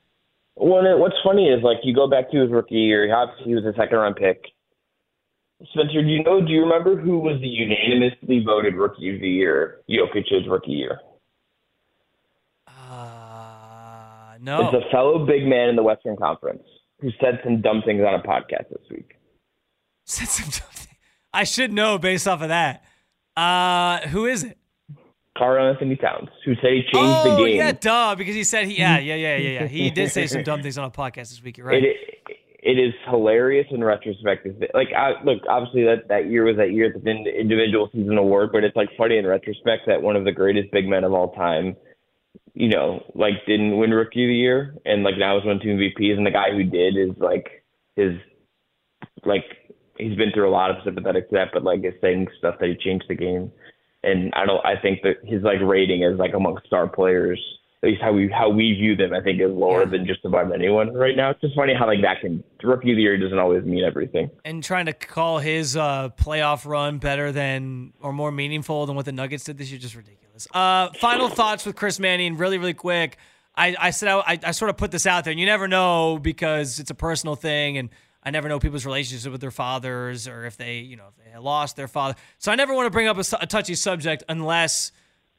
Well, 0.55 0.99
what's 0.99 1.15
funny 1.23 1.47
is 1.47 1.63
like 1.63 1.77
you 1.83 1.93
go 1.95 2.09
back 2.09 2.31
to 2.31 2.41
his 2.41 2.51
rookie 2.51 2.75
year. 2.75 3.13
Obviously, 3.13 3.45
he 3.45 3.55
was 3.55 3.65
a 3.65 3.73
second 3.77 3.97
round 3.97 4.15
pick. 4.15 4.43
Spencer, 5.71 6.01
do 6.01 6.07
you 6.07 6.23
know? 6.23 6.41
Do 6.41 6.51
you 6.51 6.61
remember 6.61 6.95
who 6.95 7.19
was 7.19 7.39
the 7.41 7.47
unanimously 7.47 8.43
voted 8.45 8.75
rookie 8.75 9.13
of 9.13 9.21
the 9.21 9.29
year? 9.29 9.81
Jokic's 9.89 10.47
rookie 10.47 10.71
year. 10.71 10.99
No. 14.41 14.69
It's 14.69 14.85
a 14.85 14.89
fellow 14.89 15.25
big 15.25 15.45
man 15.45 15.69
in 15.69 15.75
the 15.75 15.83
Western 15.83 16.15
Conference 16.15 16.63
who 17.01 17.09
said 17.19 17.39
some 17.43 17.61
dumb 17.61 17.81
things 17.85 18.01
on 18.01 18.13
a 18.13 18.23
podcast 18.23 18.69
this 18.69 18.89
week. 18.89 19.15
Said 20.05 20.27
some 20.27 20.49
dumb 20.49 20.71
things. 20.71 20.97
I 21.33 21.43
should 21.43 21.71
know 21.71 21.97
based 21.97 22.27
off 22.27 22.41
of 22.41 22.49
that. 22.49 22.83
Uh, 23.35 23.99
who 24.07 24.25
is 24.25 24.43
it? 24.43 24.57
Karl-Anthony 25.37 25.95
Towns, 25.95 26.29
who 26.45 26.55
said 26.55 26.71
he 26.71 26.81
changed 26.81 26.95
oh, 26.95 27.37
the 27.37 27.43
game. 27.43 27.57
yeah, 27.57 27.71
duh, 27.71 28.15
because 28.15 28.35
he 28.35 28.43
said 28.43 28.67
he, 28.67 28.77
yeah, 28.79 28.97
yeah, 28.99 29.15
yeah, 29.15 29.37
yeah, 29.37 29.49
yeah. 29.61 29.67
He 29.67 29.89
did 29.89 30.11
say 30.11 30.27
some 30.27 30.43
dumb 30.43 30.61
things 30.61 30.77
on 30.77 30.85
a 30.85 30.91
podcast 30.91 31.29
this 31.29 31.41
week. 31.43 31.57
You're 31.57 31.67
right. 31.67 31.83
It, 31.83 31.97
it 32.61 32.77
is 32.77 32.93
hilarious 33.09 33.67
in 33.71 33.81
retrospect. 33.81 34.45
Like, 34.73 34.89
I, 34.91 35.13
look, 35.23 35.43
obviously 35.47 35.85
that 35.85 36.09
that 36.09 36.29
year 36.29 36.43
was 36.43 36.57
that 36.57 36.73
year 36.73 36.87
at 36.93 37.01
the 37.01 37.09
individual 37.09 37.89
season 37.93 38.17
award, 38.17 38.49
but 38.51 38.65
it's 38.65 38.75
like 38.75 38.89
funny 38.97 39.17
in 39.17 39.25
retrospect 39.25 39.83
that 39.87 40.01
one 40.01 40.17
of 40.17 40.25
the 40.25 40.33
greatest 40.33 40.69
big 40.71 40.85
men 40.87 41.05
of 41.05 41.13
all 41.13 41.33
time 41.33 41.77
you 42.53 42.67
know, 42.67 43.03
like 43.15 43.45
didn't 43.47 43.77
win 43.77 43.91
rookie 43.91 44.25
of 44.25 44.27
the 44.27 44.35
year 44.35 44.75
and 44.85 45.03
like 45.03 45.17
now 45.17 45.37
has 45.37 45.45
won 45.45 45.59
two 45.61 45.69
MVPs 45.69 46.17
and 46.17 46.25
the 46.25 46.31
guy 46.31 46.51
who 46.51 46.63
did 46.63 46.97
is 46.97 47.15
like 47.17 47.63
his 47.95 48.17
like 49.25 49.45
he's 49.97 50.17
been 50.17 50.31
through 50.33 50.49
a 50.49 50.51
lot 50.51 50.71
of 50.71 50.77
sympathetic 50.83 51.29
to 51.29 51.35
that, 51.35 51.49
but 51.53 51.63
like 51.63 51.83
is 51.83 51.93
saying 52.01 52.27
stuff 52.37 52.55
that 52.59 52.69
he 52.69 52.75
changed 52.75 53.05
the 53.07 53.15
game. 53.15 53.51
And 54.03 54.33
I 54.33 54.45
don't 54.45 54.65
I 54.65 54.79
think 54.81 55.01
that 55.03 55.17
his 55.23 55.43
like 55.43 55.59
rating 55.61 56.03
is 56.03 56.17
like 56.17 56.33
among 56.33 56.59
star 56.65 56.87
players, 56.87 57.39
at 57.83 57.89
least 57.89 58.01
how 58.01 58.13
we 58.13 58.29
how 58.29 58.49
we 58.49 58.73
view 58.73 58.95
them, 58.95 59.13
I 59.13 59.21
think 59.21 59.41
is 59.41 59.51
lower 59.51 59.85
than 59.85 60.05
just 60.05 60.23
about 60.23 60.53
anyone 60.53 60.93
right 60.93 61.15
now. 61.15 61.31
It's 61.31 61.41
just 61.41 61.55
funny 61.55 61.73
how 61.73 61.87
like 61.87 62.01
that 62.01 62.21
can 62.21 62.43
rookie 62.63 62.91
of 62.91 62.95
the 62.95 63.01
year 63.01 63.17
doesn't 63.17 63.39
always 63.39 63.63
mean 63.63 63.83
everything. 63.83 64.29
And 64.45 64.63
trying 64.63 64.85
to 64.85 64.93
call 64.93 65.39
his 65.39 65.75
uh 65.75 66.09
playoff 66.17 66.65
run 66.65 66.99
better 66.99 67.31
than 67.31 67.93
or 68.01 68.13
more 68.13 68.31
meaningful 68.31 68.85
than 68.85 68.95
what 68.95 69.05
the 69.05 69.11
Nuggets 69.11 69.43
did 69.43 69.57
this 69.57 69.69
year 69.69 69.79
just 69.79 69.95
ridiculous. 69.95 70.47
Uh, 70.53 70.89
final 70.99 71.27
thoughts 71.27 71.65
with 71.65 71.75
Chris 71.75 71.99
Manning, 71.99 72.37
really, 72.37 72.57
really 72.57 72.73
quick. 72.73 73.17
I, 73.55 73.75
I 73.77 73.89
said 73.89 74.07
I, 74.09 74.39
I 74.43 74.51
sort 74.51 74.69
of 74.69 74.77
put 74.77 74.91
this 74.91 75.05
out 75.05 75.25
there, 75.25 75.31
and 75.31 75.39
you 75.39 75.45
never 75.45 75.67
know 75.67 76.17
because 76.17 76.79
it's 76.79 76.91
a 76.91 76.95
personal 76.95 77.35
thing, 77.35 77.77
and 77.77 77.89
I 78.21 78.31
never 78.31 78.49
know 78.49 78.59
people's 78.59 78.85
relationship 78.85 79.31
with 79.31 79.41
their 79.41 79.51
fathers 79.51 80.27
or 80.27 80.45
if 80.45 80.57
they, 80.57 80.79
you 80.79 80.97
know, 80.97 81.05
if 81.09 81.33
they 81.33 81.39
lost 81.39 81.75
their 81.75 81.87
father. 81.87 82.15
So 82.37 82.51
I 82.51 82.55
never 82.55 82.73
want 82.73 82.85
to 82.85 82.91
bring 82.91 83.07
up 83.07 83.17
a, 83.17 83.23
a 83.39 83.47
touchy 83.47 83.75
subject 83.75 84.23
unless 84.27 84.91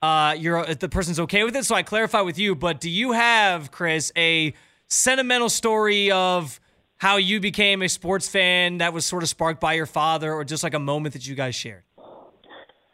uh, 0.02 0.34
you're 0.38 0.64
the 0.74 0.88
person's 0.88 1.20
okay 1.20 1.44
with 1.44 1.54
it. 1.56 1.64
So 1.64 1.74
I 1.74 1.82
clarify 1.82 2.22
with 2.22 2.38
you. 2.38 2.54
But 2.54 2.80
do 2.80 2.88
you 2.88 3.12
have, 3.12 3.70
Chris, 3.70 4.12
a 4.16 4.54
sentimental 4.86 5.50
story 5.50 6.10
of 6.10 6.58
how 6.96 7.16
you 7.16 7.40
became 7.40 7.82
a 7.82 7.88
sports 7.88 8.28
fan 8.28 8.78
that 8.78 8.92
was 8.92 9.04
sort 9.06 9.22
of 9.22 9.28
sparked 9.28 9.60
by 9.60 9.74
your 9.74 9.86
father, 9.86 10.32
or 10.32 10.44
just 10.44 10.62
like 10.62 10.74
a 10.74 10.78
moment 10.78 11.12
that 11.14 11.26
you 11.26 11.34
guys 11.34 11.54
shared? 11.54 11.82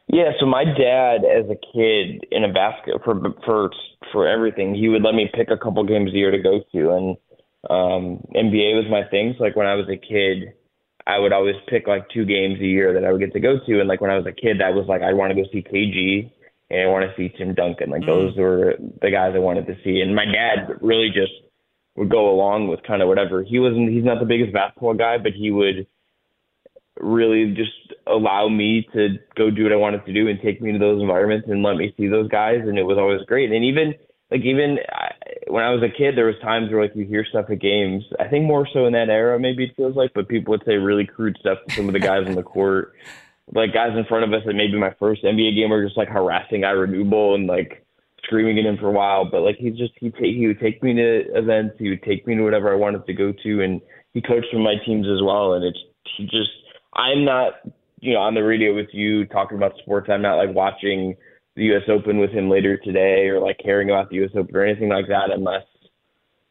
Yeah, 0.08 0.30
so 0.38 0.46
my 0.46 0.64
dad, 0.64 1.24
as 1.24 1.46
a 1.50 1.56
kid, 1.74 2.24
in 2.30 2.44
a 2.44 2.52
basket 2.52 2.94
for 3.04 3.20
for 3.44 3.70
for 4.12 4.28
everything, 4.28 4.74
he 4.74 4.88
would 4.88 5.02
let 5.02 5.14
me 5.14 5.28
pick 5.32 5.50
a 5.50 5.56
couple 5.56 5.82
games 5.84 6.12
a 6.12 6.16
year 6.16 6.30
to 6.30 6.38
go 6.38 6.60
to, 6.72 6.90
and 6.92 7.16
um 7.70 8.24
NBA 8.34 8.76
was 8.76 8.86
my 8.90 9.08
thing. 9.10 9.34
So 9.36 9.44
like 9.44 9.56
when 9.56 9.66
I 9.66 9.74
was 9.74 9.88
a 9.88 9.96
kid, 9.96 10.54
I 11.06 11.18
would 11.18 11.32
always 11.32 11.56
pick 11.68 11.86
like 11.86 12.08
two 12.10 12.24
games 12.24 12.58
a 12.60 12.66
year 12.66 12.92
that 12.94 13.04
I 13.04 13.12
would 13.12 13.20
get 13.20 13.32
to 13.32 13.40
go 13.40 13.58
to, 13.64 13.80
and 13.80 13.88
like 13.88 14.00
when 14.00 14.10
I 14.10 14.16
was 14.16 14.26
a 14.26 14.32
kid, 14.32 14.60
that 14.60 14.74
was 14.74 14.86
like 14.88 15.02
I 15.02 15.12
want 15.12 15.30
to 15.30 15.40
go 15.40 15.48
see 15.52 15.62
KG 15.62 16.30
and 16.70 16.80
I 16.80 16.86
want 16.86 17.04
to 17.08 17.14
see 17.16 17.34
Tim 17.36 17.54
Duncan. 17.54 17.90
Like 17.90 18.02
mm. 18.02 18.06
those 18.06 18.36
were 18.36 18.74
the 19.00 19.10
guys 19.10 19.32
I 19.34 19.38
wanted 19.38 19.66
to 19.66 19.76
see, 19.84 20.00
and 20.00 20.14
my 20.14 20.24
dad 20.24 20.78
really 20.80 21.08
just 21.08 21.32
would 21.96 22.10
go 22.10 22.30
along 22.30 22.68
with 22.68 22.82
kind 22.82 23.02
of 23.02 23.08
whatever. 23.08 23.42
He 23.42 23.58
wasn't. 23.58 23.90
He's 23.90 24.04
not 24.04 24.20
the 24.20 24.26
biggest 24.26 24.52
basketball 24.52 24.94
guy, 24.94 25.18
but 25.18 25.32
he 25.32 25.50
would 25.50 25.86
really 26.98 27.54
just 27.54 27.94
allow 28.06 28.48
me 28.48 28.86
to 28.94 29.18
go 29.36 29.50
do 29.50 29.64
what 29.64 29.72
I 29.72 29.76
wanted 29.76 30.04
to 30.06 30.12
do 30.12 30.28
and 30.28 30.40
take 30.40 30.62
me 30.62 30.72
to 30.72 30.78
those 30.78 31.00
environments 31.00 31.46
and 31.48 31.62
let 31.62 31.76
me 31.76 31.92
see 31.96 32.08
those 32.08 32.28
guys. 32.28 32.60
And 32.62 32.78
it 32.78 32.84
was 32.84 32.98
always 32.98 33.20
great. 33.26 33.52
And 33.52 33.64
even 33.64 33.94
like 34.30 34.40
even 34.42 34.78
I, 34.90 35.05
when 35.48 35.62
I 35.62 35.70
was 35.70 35.82
a 35.82 35.88
kid, 35.88 36.16
there 36.16 36.26
was 36.26 36.38
times 36.42 36.70
where 36.70 36.82
like 36.82 36.96
you 36.96 37.04
hear 37.04 37.24
stuff 37.24 37.46
at 37.50 37.60
games. 37.60 38.04
I 38.18 38.28
think 38.28 38.44
more 38.44 38.66
so 38.72 38.86
in 38.86 38.92
that 38.94 39.08
era, 39.08 39.38
maybe 39.38 39.64
it 39.64 39.76
feels 39.76 39.96
like, 39.96 40.12
but 40.14 40.28
people 40.28 40.52
would 40.52 40.64
say 40.66 40.74
really 40.74 41.06
crude 41.06 41.36
stuff 41.40 41.58
to 41.68 41.74
some 41.74 41.88
of 41.88 41.92
the 41.92 42.00
guys 42.00 42.26
on 42.26 42.34
the 42.34 42.42
court. 42.56 42.94
Like 43.54 43.72
guys 43.72 43.96
in 43.96 44.04
front 44.06 44.24
of 44.24 44.32
us, 44.32 44.42
and 44.44 44.56
maybe 44.56 44.76
my 44.76 44.92
first 44.98 45.22
NBA 45.22 45.54
game 45.54 45.70
were 45.70 45.84
just 45.84 45.96
like 45.96 46.08
harassing 46.08 46.64
Ira 46.64 46.88
Newble 46.88 47.36
and 47.36 47.46
like 47.46 47.86
screaming 48.24 48.58
at 48.58 48.66
him 48.66 48.76
for 48.76 48.88
a 48.88 48.92
while. 48.92 49.24
But 49.24 49.42
like 49.42 49.56
he 49.56 49.70
just 49.70 49.92
he 50.00 50.10
take 50.10 50.34
he 50.34 50.48
would 50.48 50.58
take 50.58 50.82
me 50.82 50.94
to 50.94 51.38
events, 51.38 51.76
he 51.78 51.90
would 51.90 52.02
take 52.02 52.26
me 52.26 52.34
to 52.34 52.42
whatever 52.42 52.72
I 52.72 52.76
wanted 52.76 53.06
to 53.06 53.14
go 53.14 53.32
to, 53.32 53.62
and 53.62 53.80
he 54.14 54.20
coached 54.20 54.48
for 54.50 54.58
my 54.58 54.74
teams 54.84 55.06
as 55.06 55.22
well. 55.22 55.52
And 55.52 55.64
it's 55.64 55.78
he 56.16 56.24
just 56.24 56.50
I'm 56.94 57.24
not, 57.24 57.52
you 58.00 58.14
know, 58.14 58.20
on 58.20 58.34
the 58.34 58.42
radio 58.42 58.74
with 58.74 58.88
you 58.92 59.26
talking 59.26 59.56
about 59.56 59.78
sports. 59.78 60.08
I'm 60.10 60.22
not 60.22 60.36
like 60.36 60.52
watching 60.52 61.14
the 61.56 61.64
U.S. 61.64 61.82
Open 61.88 62.18
with 62.18 62.30
him 62.30 62.48
later 62.48 62.76
today 62.76 63.28
or 63.28 63.40
like 63.40 63.58
caring 63.62 63.90
about 63.90 64.10
the 64.10 64.16
U.S. 64.16 64.30
Open 64.36 64.54
or 64.54 64.64
anything 64.64 64.90
like 64.90 65.08
that, 65.08 65.30
unless, 65.34 65.64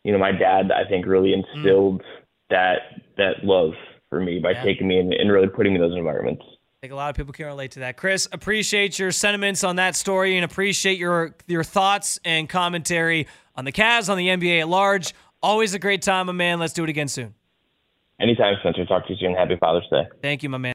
you 0.04 0.12
know, 0.12 0.18
my 0.18 0.32
dad 0.32 0.72
I 0.72 0.90
think 0.90 1.06
really 1.06 1.34
instilled 1.34 2.02
mm. 2.02 2.06
that 2.50 2.78
that 3.18 3.44
love 3.44 3.72
for 4.10 4.20
me 4.20 4.40
by 4.40 4.52
yeah. 4.52 4.64
taking 4.64 4.88
me 4.88 5.00
in, 5.00 5.14
and 5.14 5.32
really 5.32 5.48
putting 5.48 5.74
me 5.74 5.82
in 5.82 5.88
those 5.88 5.98
environments. 5.98 6.44
I 6.44 6.82
think 6.82 6.94
a 6.94 6.96
lot 6.96 7.10
of 7.10 7.16
people 7.16 7.34
can 7.34 7.46
relate 7.46 7.72
to 7.72 7.80
that. 7.80 7.98
Chris, 7.98 8.28
appreciate 8.32 9.00
your 9.00 9.12
sentiments 9.12 9.64
on 9.64 9.78
that 9.78 9.96
story 9.96 10.36
and 10.36 10.44
appreciate 10.44 10.98
your 10.98 11.36
your 11.48 11.64
thoughts 11.64 12.20
and 12.26 12.50
commentary 12.50 13.28
on 13.56 13.66
the 13.66 13.72
Cavs, 13.72 14.10
on 14.10 14.18
the 14.18 14.28
NBA 14.28 14.60
at 14.60 14.68
large. 14.68 15.14
Always 15.42 15.74
a 15.74 15.80
great 15.80 16.02
time, 16.02 16.28
my 16.28 16.34
man. 16.34 16.60
Let's 16.60 16.74
do 16.74 16.84
it 16.84 16.90
again 16.90 17.08
soon. 17.08 17.36
Anytime, 18.20 18.56
Spencer. 18.62 18.86
Talk 18.86 19.06
to 19.08 19.14
you 19.14 19.20
soon. 19.20 19.36
Happy 19.36 19.56
Father's 19.60 19.88
Day. 19.92 20.08
Thank 20.22 20.42
you, 20.42 20.50
my 20.50 20.58
man. 20.58 20.75